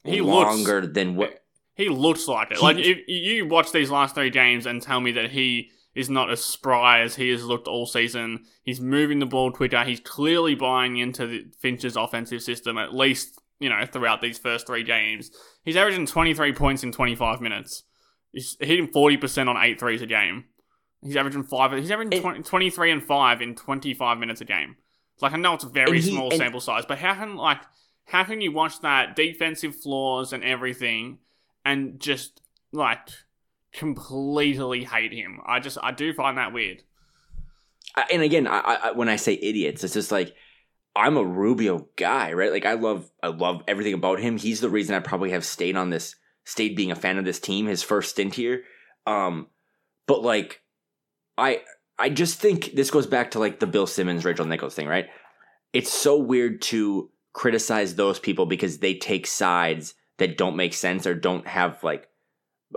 [0.06, 1.44] he longer looks, than what
[1.76, 2.58] he looks like it.
[2.58, 6.10] He, like if you watch these last three games and tell me that he is
[6.10, 8.44] not as spry as he has looked all season.
[8.64, 9.84] He's moving the ball quicker.
[9.86, 14.84] He's clearly buying into Finch's offensive system, at least you know, throughout these first three
[14.84, 15.32] games.
[15.64, 17.84] He's averaging 23 points in 25 minutes.
[18.32, 20.46] He's hitting 40% on eight threes a game.
[21.02, 21.72] He's averaging five.
[21.72, 24.76] He's averaging 20, 23 and five in 25 minutes a game.
[25.22, 27.62] Like I know it's a very he, small sample size, but how can like
[28.06, 31.20] how can you watch that defensive flaws and everything
[31.66, 32.42] and just
[32.72, 33.10] like
[33.74, 35.40] completely hate him?
[35.46, 36.84] I just I do find that weird.
[38.12, 40.34] And again, I, I, when I say idiots, it's just like
[40.96, 42.52] I'm a Rubio guy, right?
[42.52, 44.38] Like I love I love everything about him.
[44.38, 47.40] He's the reason I probably have stayed on this stayed being a fan of this
[47.40, 48.64] team his first stint here.
[49.08, 49.48] Um
[50.08, 50.62] but like
[51.38, 51.62] I
[51.98, 55.08] I just think this goes back to like the Bill Simmons Rachel Nichols thing, right?
[55.74, 61.06] It's so weird to criticize those people because they take sides that don't make sense
[61.06, 62.08] or don't have like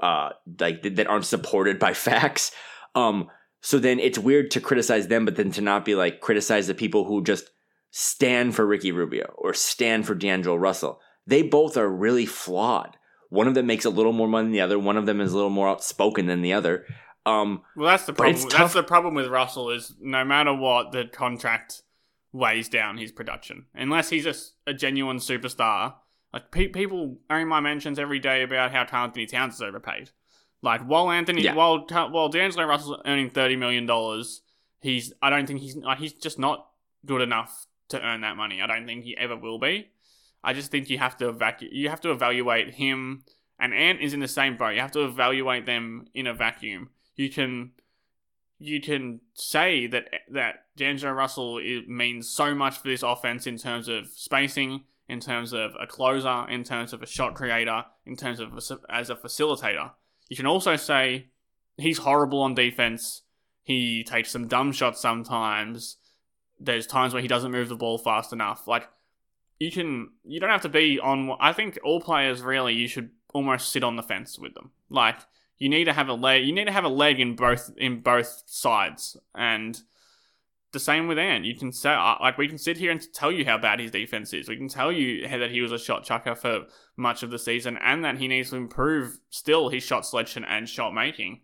[0.02, 2.50] uh like that aren't supported by facts.
[2.96, 3.30] Um
[3.60, 6.74] so then it's weird to criticize them but then to not be like criticize the
[6.74, 7.50] people who just
[7.92, 11.00] stand for Ricky Rubio or stand for D'Angelo Russell.
[11.24, 12.96] They both are really flawed.
[13.30, 14.78] One of them makes a little more money than the other.
[14.78, 16.84] One of them is a little more outspoken than the other.
[17.24, 18.48] Um, well, that's the problem.
[18.50, 21.82] That's the problem with Russell is no matter what, the contract
[22.38, 23.66] weighs down his production.
[23.74, 24.34] Unless he's a,
[24.70, 25.94] a genuine superstar.
[26.32, 30.10] Like pe- people are in my mentions every day about how Anthony Towns is overpaid.
[30.62, 31.54] Like while Anthony, yeah.
[31.54, 34.42] while while D'Angelo Russell's earning thirty million dollars,
[34.80, 36.68] he's I don't think he's like he's just not
[37.06, 38.60] good enough to earn that money.
[38.60, 39.88] I don't think he ever will be.
[40.42, 43.24] I just think you have to evacu- you have to evaluate him
[43.58, 44.74] and Ant is in the same boat.
[44.74, 46.90] You have to evaluate them in a vacuum.
[47.16, 47.72] You can
[48.58, 53.88] you can say that that D'Angelo Russell means so much for this offense in terms
[53.88, 58.40] of spacing, in terms of a closer, in terms of a shot creator, in terms
[58.40, 59.92] of a, as a facilitator.
[60.28, 61.28] You can also say
[61.76, 63.22] he's horrible on defense.
[63.62, 65.98] He takes some dumb shots sometimes
[66.60, 68.66] there's times where he doesn't move the ball fast enough.
[68.66, 68.88] Like
[69.58, 71.36] you can, you don't have to be on.
[71.40, 74.70] I think all players really, you should almost sit on the fence with them.
[74.90, 75.18] Like
[75.58, 76.44] you need to have a leg.
[76.44, 79.80] You need to have a leg in both in both sides, and
[80.72, 81.44] the same with Ant.
[81.44, 84.32] You can say like we can sit here and tell you how bad his defense
[84.32, 84.48] is.
[84.48, 87.78] We can tell you that he was a shot chucker for much of the season,
[87.82, 91.40] and that he needs to improve still his shot selection and shot making,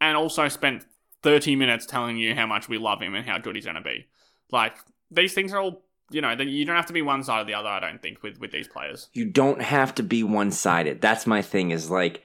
[0.00, 0.84] and also spent
[1.22, 3.82] 30 minutes telling you how much we love him and how good he's going to
[3.82, 4.06] be.
[4.50, 4.76] Like
[5.10, 7.54] these things are all you know, you don't have to be one side or the
[7.54, 7.68] other.
[7.68, 9.08] I don't think with with these players.
[9.12, 11.00] You don't have to be one sided.
[11.00, 11.70] That's my thing.
[11.70, 12.22] Is like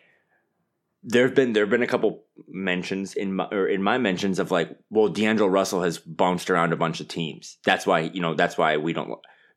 [1.07, 4.75] there've been there've been a couple mentions in my or in my mentions of like,
[4.89, 7.57] well, D'Angelo Russell has bounced around a bunch of teams.
[7.63, 9.09] That's why you know that's why we don't.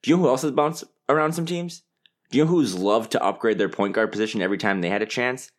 [0.03, 1.83] Do you know who else has bounced around some teams?
[2.31, 5.03] Do you know who's loved to upgrade their point guard position every time they had
[5.03, 5.51] a chance?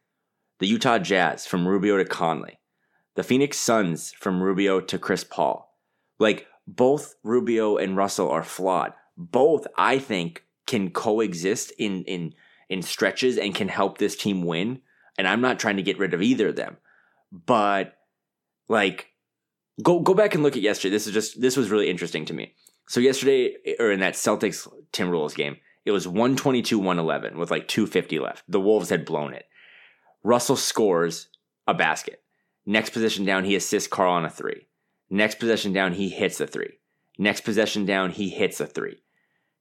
[0.60, 2.60] The Utah Jazz from Rubio to Conley.
[3.16, 5.76] the Phoenix Suns from Rubio to Chris Paul.
[6.20, 8.94] Like both Rubio and Russell are flawed.
[9.18, 12.34] Both, I think, can coexist in in
[12.70, 14.82] in stretches and can help this team win.
[15.20, 16.78] And I'm not trying to get rid of either of them.
[17.30, 17.97] But
[18.70, 19.07] like
[19.84, 20.93] go go back and look at yesterday.
[20.93, 22.53] This is just this was really interesting to me.
[22.88, 28.20] So yesterday eh, or in that Celtics Timberwolves game, it was 122-111 with like 250
[28.20, 28.45] left.
[28.47, 29.45] The Wolves had blown it.
[30.24, 31.28] Russell scores
[31.67, 32.24] a basket.
[32.65, 34.67] Next possession down, he assists Karl on a three.
[35.09, 36.80] Next possession down, he hits a three.
[37.17, 39.01] Next possession down, he hits a three.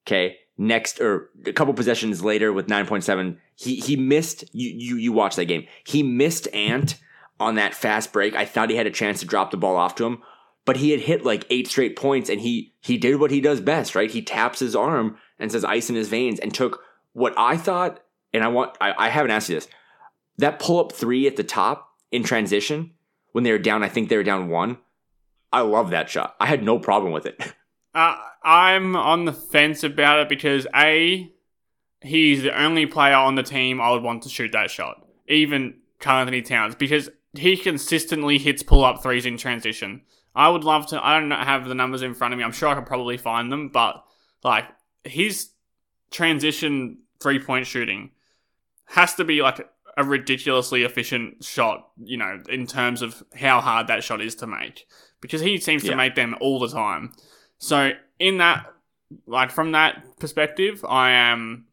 [0.08, 0.38] Okay.
[0.56, 5.36] Next or a couple possessions later with 9.7, he he missed you you you watch
[5.36, 5.66] that game.
[5.84, 6.96] He missed Ant
[7.38, 8.34] on that fast break.
[8.34, 10.22] I thought he had a chance to drop the ball off to him,
[10.64, 13.60] but he had hit like eight straight points and he he did what he does
[13.60, 14.10] best, right?
[14.10, 16.80] He taps his arm and says ice in his veins and took
[17.12, 18.00] what I thought,
[18.32, 19.68] and I want I, I haven't asked you this.
[20.38, 22.92] That pull up three at the top in transition
[23.32, 24.78] when they were down, I think they were down one.
[25.52, 26.34] I love that shot.
[26.40, 27.40] I had no problem with it.
[27.98, 31.32] Uh, I'm on the fence about it because A,
[32.00, 35.04] he's the only player on the team I would want to shoot that shot.
[35.26, 40.02] Even Karl Anthony Towns, because he consistently hits pull up threes in transition.
[40.32, 41.04] I would love to.
[41.04, 42.44] I don't have the numbers in front of me.
[42.44, 44.04] I'm sure I could probably find them, but
[44.44, 44.66] like
[45.02, 45.48] his
[46.12, 48.12] transition three point shooting
[48.84, 53.88] has to be like a ridiculously efficient shot, you know, in terms of how hard
[53.88, 54.86] that shot is to make.
[55.20, 57.12] Because he seems to make them all the time.
[57.58, 58.72] So, in that,
[59.26, 61.66] like, from that perspective, I am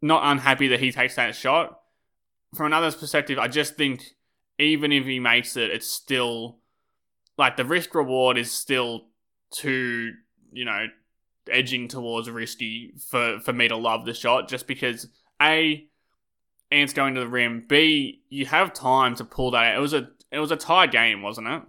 [0.00, 1.80] not unhappy that he takes that shot.
[2.54, 4.04] From another perspective, I just think
[4.58, 6.58] even if he makes it, it's still,
[7.36, 9.06] like, the risk reward is still
[9.50, 10.12] too,
[10.52, 10.86] you know,
[11.50, 15.08] edging towards risky for, for me to love the shot just because,
[15.40, 15.86] A,
[16.72, 17.64] Ant's going to the rim.
[17.68, 19.76] B, you have time to pull that out.
[19.76, 21.62] It was a it was a tie game, wasn't it?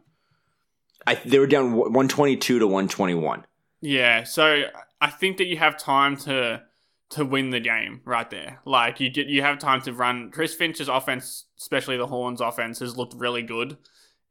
[1.05, 3.45] I, they were down 122 to 121.
[3.81, 4.23] Yeah.
[4.23, 4.63] So
[5.01, 6.63] I think that you have time to
[7.09, 8.59] to win the game right there.
[8.65, 10.31] Like you get you have time to run.
[10.31, 13.77] Chris Finch's offense, especially the Horns offense, has looked really good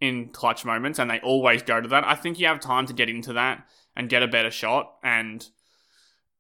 [0.01, 2.05] in clutch moments, and they always go to that.
[2.05, 3.65] I think you have time to get into that
[3.95, 5.47] and get a better shot, and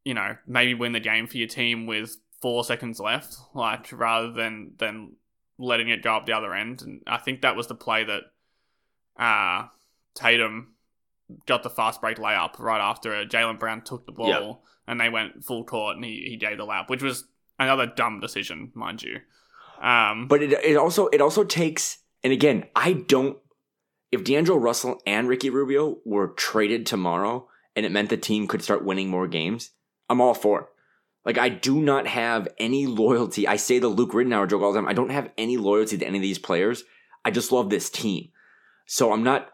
[0.04, 4.32] you know maybe win the game for your team with four seconds left, like rather
[4.32, 5.12] than than
[5.58, 6.82] letting it go up the other end.
[6.82, 8.22] And I think that was the play that
[9.16, 9.68] uh,
[10.14, 10.74] Tatum
[11.46, 13.30] got the fast break layup right after it.
[13.30, 14.52] Jaylen Brown took the ball Yeah.
[14.86, 17.24] and they went full court and he, he gave the lap, which was
[17.58, 19.20] another dumb decision, mind you.
[19.80, 23.38] Um, But it, it also it also takes and again, I don't
[24.10, 28.62] if D'Angelo Russell and Ricky Rubio were traded tomorrow and it meant the team could
[28.62, 29.70] start winning more games,
[30.10, 30.66] I'm all for it.
[31.24, 33.48] Like I do not have any loyalty.
[33.48, 34.88] I say the Luke Ridnour joke all the time.
[34.88, 36.84] I don't have any loyalty to any of these players.
[37.24, 38.28] I just love this team.
[38.86, 39.48] So I'm not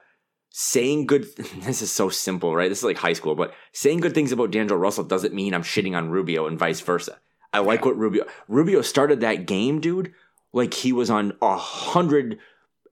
[0.50, 1.24] saying good
[1.62, 2.68] this is so simple, right?
[2.68, 5.62] This is like high school, but saying good things about D'Angelo Russell doesn't mean I'm
[5.62, 7.18] shitting on Rubio and vice versa.
[7.52, 7.86] I like Yeah.
[7.86, 10.12] what Rubio Rubio started that game, dude,
[10.52, 12.38] like he was on a hundred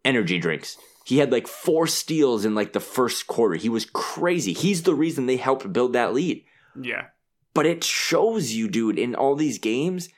[0.05, 0.77] energy drinks.
[1.05, 3.55] He had like four steals in like the first quarter.
[3.55, 4.53] He was crazy.
[4.53, 6.45] He's the reason they helped build that lead.
[6.81, 7.07] yeah.
[7.55, 10.11] But it shows you, dude, in all these games,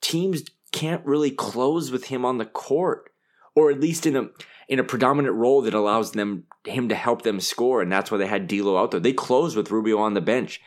[0.00, 3.10] teams can't really close with him on the court,
[3.56, 4.28] or at least in a
[4.68, 8.18] in a predominant role that allows them him to help them score, and that's why
[8.18, 9.00] they had D'Lo out there.
[9.00, 10.60] They closed with Rubio on the bench,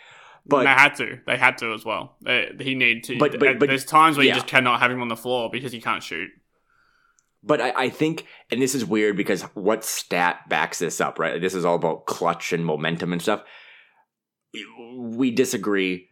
[0.45, 1.19] but they had to.
[1.25, 2.15] They had to as well.
[2.21, 3.17] They, he needed to.
[3.17, 4.33] But- but- but- there's times where yeah.
[4.33, 6.29] you just cannot have him on the floor because he can't shoot.
[7.43, 11.39] But I, I think, and this is weird because what stat backs this up, right?
[11.39, 13.43] This is all about clutch and momentum and stuff.
[14.95, 16.09] We disagree.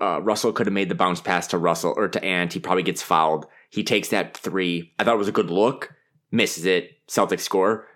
[0.00, 2.52] Uh, Russell could have made the bounce pass to Russell or to Ant.
[2.52, 3.46] He probably gets fouled.
[3.70, 4.92] He takes that three.
[4.98, 5.92] I thought it was a good look.
[6.30, 6.90] Misses it.
[7.08, 7.86] Celtics score.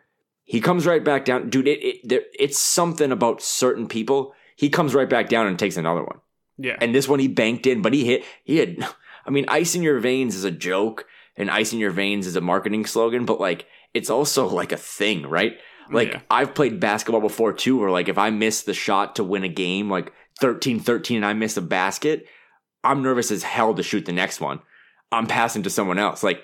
[0.46, 1.50] He comes right back down.
[1.50, 4.32] Dude, it, it there, it's something about certain people.
[4.56, 6.20] He comes right back down and takes another one.
[6.56, 6.76] Yeah.
[6.80, 8.24] And this one he banked in, but he hit.
[8.44, 8.78] He had.
[9.26, 11.04] I mean, ice in your veins is a joke,
[11.36, 14.76] and ice in your veins is a marketing slogan, but like it's also like a
[14.76, 15.58] thing, right?
[15.90, 16.20] Like Yeah.
[16.30, 19.48] I've played basketball before too, where like if I miss the shot to win a
[19.48, 22.26] game, like 13-13 and I miss a basket,
[22.84, 24.60] I'm nervous as hell to shoot the next one.
[25.10, 26.22] I'm passing to someone else.
[26.22, 26.42] Like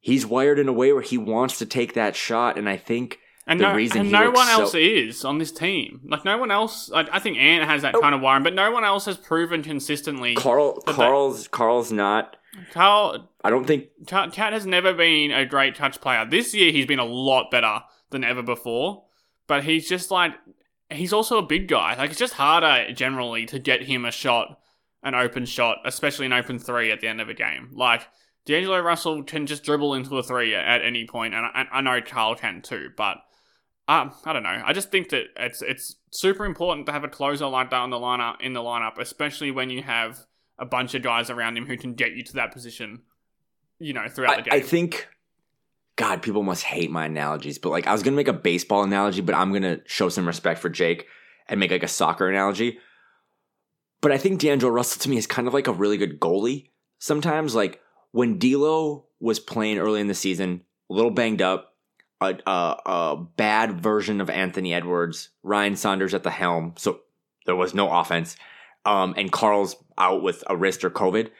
[0.00, 3.18] he's wired in a way where he wants to take that shot, and I think
[3.46, 6.00] and the no, reason and he no looks one so- else is on this team.
[6.08, 6.88] Like no one else.
[6.88, 8.00] Like I think Ant has that Oh.
[8.00, 10.34] kind of wiring, but no one else has proven consistently.
[10.34, 12.36] Karl But that- Karl's Karl's not.
[12.72, 16.24] Karl I don't think KAT KAT has never been a great touch player.
[16.24, 17.80] This year he's been a lot better
[18.10, 19.04] than ever before.
[19.46, 20.32] But he's just like
[20.90, 21.96] he's also a big guy.
[21.96, 24.58] Like it's just harder generally to get him a shot,
[25.02, 27.70] an open shot, especially an open three at the end of a game.
[27.72, 28.06] Like
[28.46, 32.00] D'Angelo Russell can just dribble into a three at any point, and I, I know
[32.02, 33.16] Karl can too, but
[33.86, 34.62] um, I don't know.
[34.64, 37.90] I just think that it's it's super important to have a closer like that on
[37.90, 40.24] the lineup in the lineup, especially when you have
[40.58, 43.02] a bunch of guys around him who can get you to that position.
[43.78, 44.54] You know, throughout I, the game.
[44.54, 45.08] I think,
[45.96, 49.20] God, people must hate my analogies, but like I was gonna make a baseball analogy,
[49.20, 51.06] but I'm gonna show some respect for Jake
[51.48, 52.78] and make like a soccer analogy.
[54.00, 56.70] But I think D'Angelo Russell to me is kind of like a really good goalie.
[56.98, 57.82] Sometimes, like
[58.12, 61.73] when D'Lo was playing early in the season, a little banged up,
[62.24, 67.00] a, a, a bad version of Anthony Edwards, Ryan Saunders at the helm, so
[67.46, 68.36] there was no offense,
[68.84, 71.30] um, and Karl's out with a wrist or COVID.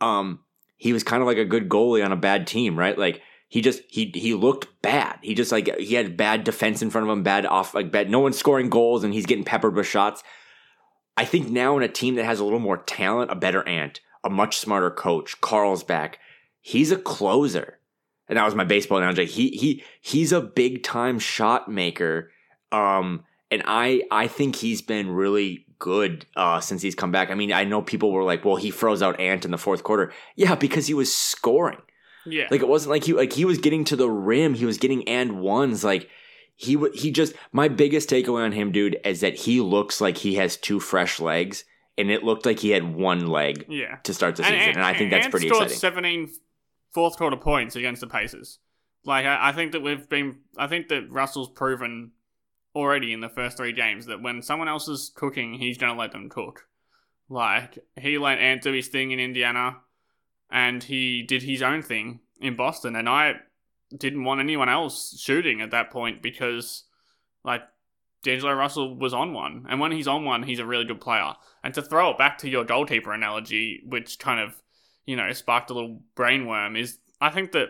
[0.00, 0.40] Um,
[0.76, 2.96] he was kind of like a good goalie on a bad team, right?
[2.98, 5.18] Like he just he he looked bad.
[5.22, 8.10] He just like he had bad defense in front of him, bad off like bad.
[8.10, 10.22] No one's scoring goals, and he's getting peppered with shots.
[11.16, 14.00] I think now in a team that has a little more talent, a better ant,
[14.24, 16.18] a much smarter coach, Karl's back.
[16.60, 17.78] He's a closer,
[18.28, 19.26] and that was my baseball analogy.
[19.26, 22.30] He he he's a big time shot maker.
[22.72, 27.30] Um, and I I think he's been really good uh, since he's come back.
[27.30, 29.82] I mean, I know people were like, "Well, he froze out Ant in the fourth
[29.82, 31.82] quarter." Yeah, because he was scoring.
[32.24, 34.54] yeah, Like it wasn't like he like he was getting to the rim.
[34.54, 35.84] He was getting and ones.
[35.84, 36.08] Like
[36.56, 40.36] he he just my biggest takeaway on him, dude, is that he looks like he
[40.36, 41.64] has two fresh legs,
[41.98, 43.96] and it looked like he had one leg yeah.
[44.04, 45.76] to start the season, and, I think that's pretty exciting.
[45.76, 46.30] 17
[46.94, 48.58] fourth quarter points against the Pacers.
[49.04, 52.12] Like I, I think that we've been, I think that Russell's proven
[52.74, 56.12] already in the first three games that when someone else is cooking, he's gonna let
[56.12, 56.66] them cook.
[57.28, 59.76] Like he let Ant do his thing in Indiana,
[60.50, 63.34] and he did his own thing in Boston, and I
[63.96, 66.84] didn't want anyone else shooting at that point because,
[67.44, 67.62] like,
[68.22, 71.34] D'Angelo Russell was on one, and when he's on one, he's a really good player.
[71.62, 74.62] And to throw it back to your goalkeeper analogy, which kind of,
[75.06, 77.68] you know, sparked a little brainworm, is I think that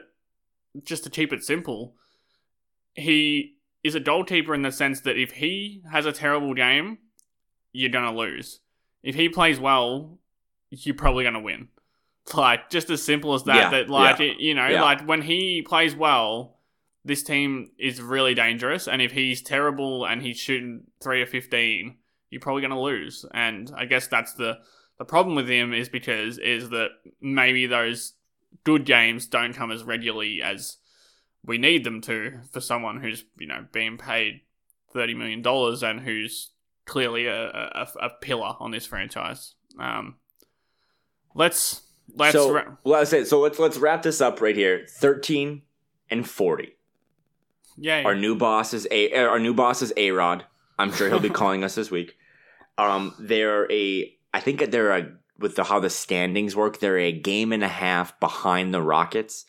[0.83, 1.95] just to keep it simple,
[2.95, 6.99] he is a goalkeeper in the sense that if he has a terrible game,
[7.73, 8.61] you're gonna lose.
[9.03, 10.19] If he plays well,
[10.71, 11.69] you're probably gonna win.
[12.35, 13.55] Like just as simple as that.
[13.55, 14.83] Yeah, that like yeah, it, you know, yeah.
[14.83, 16.57] like when he plays well,
[17.05, 18.89] this team is really dangerous.
[18.89, 21.97] And if he's terrible and he's shooting three or fifteen,
[22.31, 23.27] you're probably gonna lose.
[23.35, 24.57] And I guess that's the
[25.05, 26.89] the problem with him is because is that
[27.21, 28.15] maybe those
[28.65, 30.79] good games don't come as regularly as
[31.45, 34.41] we need them to for someone who's you know being paid
[34.95, 36.53] thirty million dollars and who's
[36.87, 39.55] clearly a, a, a pillar on this franchise.
[39.79, 40.17] Um,
[41.35, 41.83] let's
[42.17, 43.41] let's so ra- well, I say so.
[43.41, 44.87] Let's let's wrap this up right here.
[44.89, 45.63] Thirteen
[46.09, 46.77] and forty.
[47.77, 50.47] yeah Our new boss is a uh, our new boss is A Rod.
[50.79, 52.17] I'm sure he'll be calling us this week.
[52.79, 56.81] Um, they're a I think they're a with the how the standings work.
[56.81, 59.45] They're a game and a half behind the Rockets,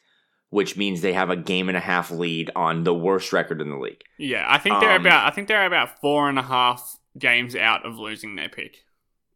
[0.52, 3.70] which means they have a game and a half lead on the worst record in
[3.70, 4.04] the league.
[4.20, 4.46] yeah.
[4.48, 7.84] I think they're um, about I think they're about four and a half games out
[7.84, 8.86] of losing their pick,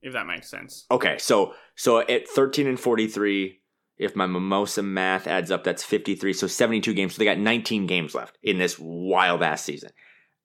[0.04, 0.86] if that makes sense.
[0.92, 3.60] Okay, so so at 13 and 43,
[3.98, 6.32] if my mimosa math adds up, that's 53.
[6.34, 7.16] So 72 games.
[7.16, 9.90] So they got 19 games left in this wild ass season.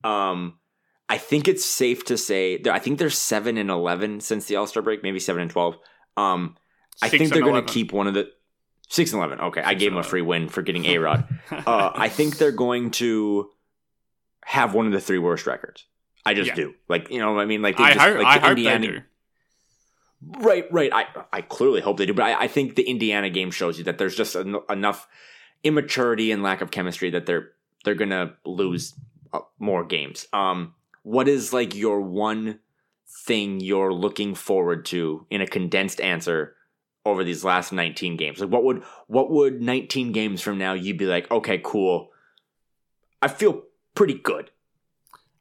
[0.03, 0.59] Um,
[1.09, 4.67] I think it's safe to say I think they're seven and 11 since the All
[4.67, 5.77] Star break, maybe seven and 12.
[6.17, 6.57] Um,
[7.03, 8.31] I Six think they're going to keep one of the
[8.89, 9.41] six and 11.
[9.47, 11.27] Okay, I gave them a free win for getting A Rod.
[11.51, 13.51] uh, I think they're going to
[14.45, 15.85] have one of the three worst records.
[16.25, 16.55] I just Yeah.
[16.55, 16.75] do.
[16.89, 19.05] Like you know, what I mean, like they I just, hope like I the Indiana.
[20.39, 20.91] Right, right.
[20.93, 23.85] I I clearly hope they do, but I, I think the Indiana game shows you
[23.85, 25.07] that there's just en- enough
[25.65, 27.51] immaturity and lack of chemistry that they're
[27.85, 28.95] they're gonna lose
[29.35, 30.27] uh, more games.
[30.33, 30.75] Um,
[31.05, 32.59] what is like your one
[33.27, 36.57] thing you're looking forward to in a condensed answer
[37.07, 38.41] over these last 19 games?
[38.41, 42.11] Like, what would what would 19 games from now you'd be like, okay, cool.
[43.23, 43.63] I feel
[43.95, 44.51] pretty good.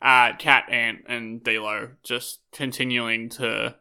[0.02, 3.76] uh, KAT, Ant, and D'Lo just continuing to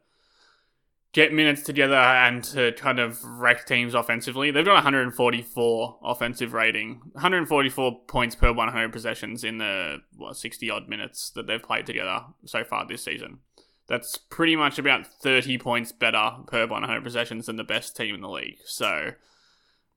[1.12, 4.50] get minutes together and to kind of wreck teams offensively.
[4.50, 10.88] They've got 144 offensive rating, 144 points per 100 possessions in the what 60 odd
[10.88, 13.40] minutes that they've played together so far this season.
[13.88, 18.22] That's pretty much about 30 points better per 100 possessions than the best team in
[18.22, 18.58] the league.
[18.64, 19.10] So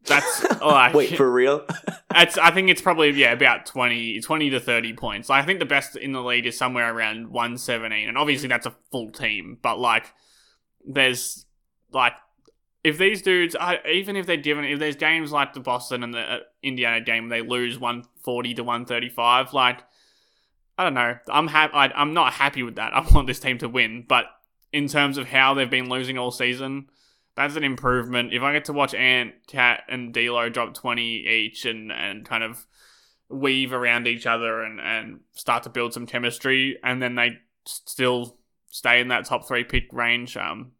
[0.06, 1.66] that's like Wait, for real?
[2.16, 5.30] it's, I think it's probably yeah about 20, 20 to thirty points.
[5.30, 8.66] I think the best in the league is somewhere around one seventeen, and obviously that's
[8.66, 9.58] a full team.
[9.62, 10.14] But like,
[10.86, 11.46] there's
[11.92, 12.14] like
[12.86, 13.56] if these dudes,
[13.92, 17.30] even if they're given, if there's games like the Boston and the uh, Indiana game,
[17.30, 19.54] they lose one forty to one thirty five.
[19.54, 19.80] Like,
[20.78, 21.18] I don't know.
[21.28, 21.74] I'm happy.
[21.74, 22.94] I'm not happy with that.
[22.96, 24.26] I want this team to win, but
[24.72, 26.86] in terms of how they've been losing all season,
[27.36, 28.34] that's an improvement.
[28.34, 32.44] If I get to watch Ant, KAT, and D'Lo drop twenty each and and kind
[32.44, 32.68] of
[33.30, 38.38] weave around each other and and start to build some chemistry, and then they still
[38.70, 40.74] stay in that top three pick range, um,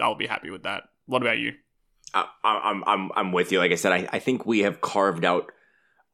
[0.00, 0.84] I'll be happy with that.
[1.06, 1.52] What about you?
[2.12, 3.58] I, I'm I'm I'm with you.
[3.58, 5.52] Like I said, I, I think we have carved out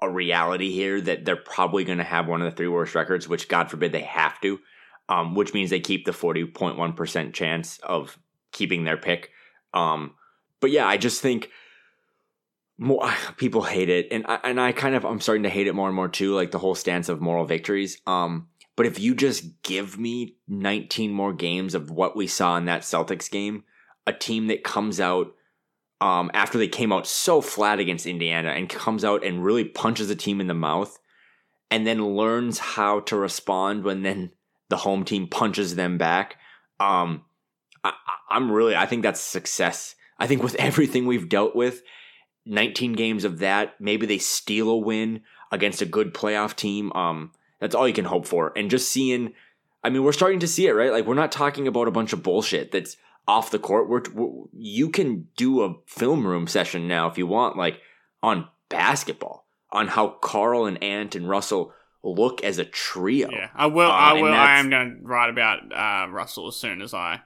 [0.01, 3.29] a reality here that they're probably going to have one of the three worst records,
[3.29, 4.59] which God forbid they have to,
[5.09, 8.19] um, which means they keep the forty point one percent chance of
[8.53, 9.31] keeping their pick.
[9.73, 10.15] Um,
[10.61, 11.51] but yeah, I just think
[12.79, 15.75] more people hate it, and I, and I kind of I'm starting to hate it
[15.75, 16.35] more and more too.
[16.35, 18.01] Like the whole stance of moral victories.
[18.07, 22.67] Um, but if you just give me 19 more games of what we saw in
[22.67, 23.65] that Celtics game,
[24.07, 25.35] a team that comes out
[26.01, 30.11] um, after they came out so flat against Indiana and comes out and really punches
[30.11, 30.99] a team in the mouth
[31.71, 34.31] and then learns how to respond when then
[34.69, 36.37] the home team punches them back.
[36.79, 37.25] Um,
[37.83, 37.93] I,
[38.31, 39.95] I'm really, I think that's success.
[40.19, 41.83] I think with everything we've dealt with,
[42.45, 46.93] 19 games of that, maybe they steal a win against a good playoff team.
[46.93, 48.53] Um, that's all you can hope for.
[48.57, 49.33] And just seeing,
[49.83, 50.93] I mean, we're starting to see it, right?
[50.93, 52.97] Like, we're not talking about a bunch of bullshit that's
[53.29, 53.89] off the court.
[53.89, 57.81] We're, we're, you can do a film room session now if you want, like
[58.23, 61.73] on basketball, on how Karl and Ant and Russell
[62.03, 63.31] look as a trio.
[63.31, 63.91] Yeah, I will.
[63.91, 64.33] Uh, I will.
[64.33, 67.21] I am going to write about uh, Russell as soon as I.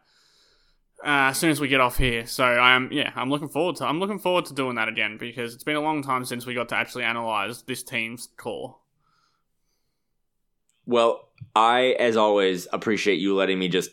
[1.02, 3.86] Uh, as soon as we get off here, so I'm yeah, I'm looking forward to
[3.86, 6.52] I'm looking forward to doing that again because it's been a long time since we
[6.52, 8.77] got to actually analyze this team's core.
[10.85, 13.93] Well, I, as always, appreciate you letting me just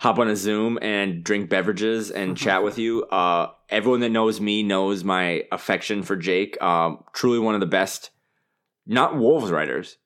[0.00, 3.04] hop on a Zoom and drink beverages and chat with you.
[3.04, 6.60] Uh, everyone that knows me knows my affection for Jake.
[6.62, 8.10] Um, truly one of the best,
[8.86, 9.96] not Wolves writers,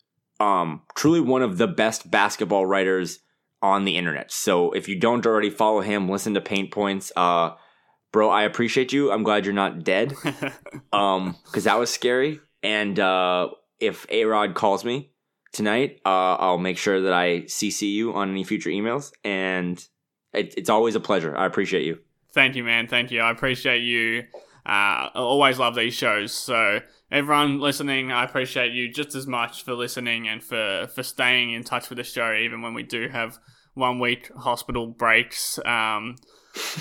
[0.40, 3.20] um, truly one of the best basketball writers
[3.60, 4.32] on the internet.
[4.32, 7.12] So if you don't already follow him, listen to Paint Points.
[7.14, 7.52] Uh,
[8.10, 9.12] bro, I appreciate you.
[9.12, 10.14] I'm glad you're not dead.
[10.92, 12.40] um, because that was scary.
[12.62, 15.11] And uh, if A Rod calls me,
[15.52, 16.00] tonight.
[16.04, 19.84] Uh, I'll make sure that I CC you on any future emails, and
[20.32, 21.36] it, it's always a pleasure.
[21.36, 21.98] I appreciate you.
[22.32, 22.88] Thank you, man.
[22.88, 23.20] Thank you.
[23.20, 24.24] I appreciate you.
[24.64, 26.32] Uh, I always love these shows.
[26.32, 26.80] So
[27.10, 31.64] everyone listening, I appreciate you just as much for listening and for for staying in
[31.64, 33.38] touch with the show, even when we do have
[33.74, 35.58] one week hospital breaks.
[35.66, 36.16] Um,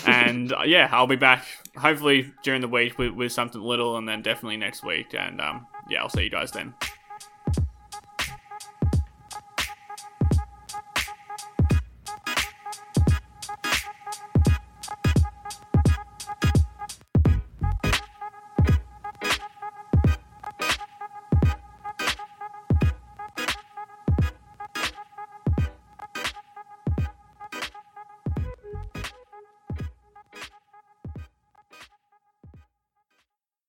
[0.06, 1.46] and uh, yeah, I'll be back
[1.76, 5.14] hopefully during the week with, with something little, and then definitely next week.
[5.18, 6.74] And um, yeah, I'll see you guys then.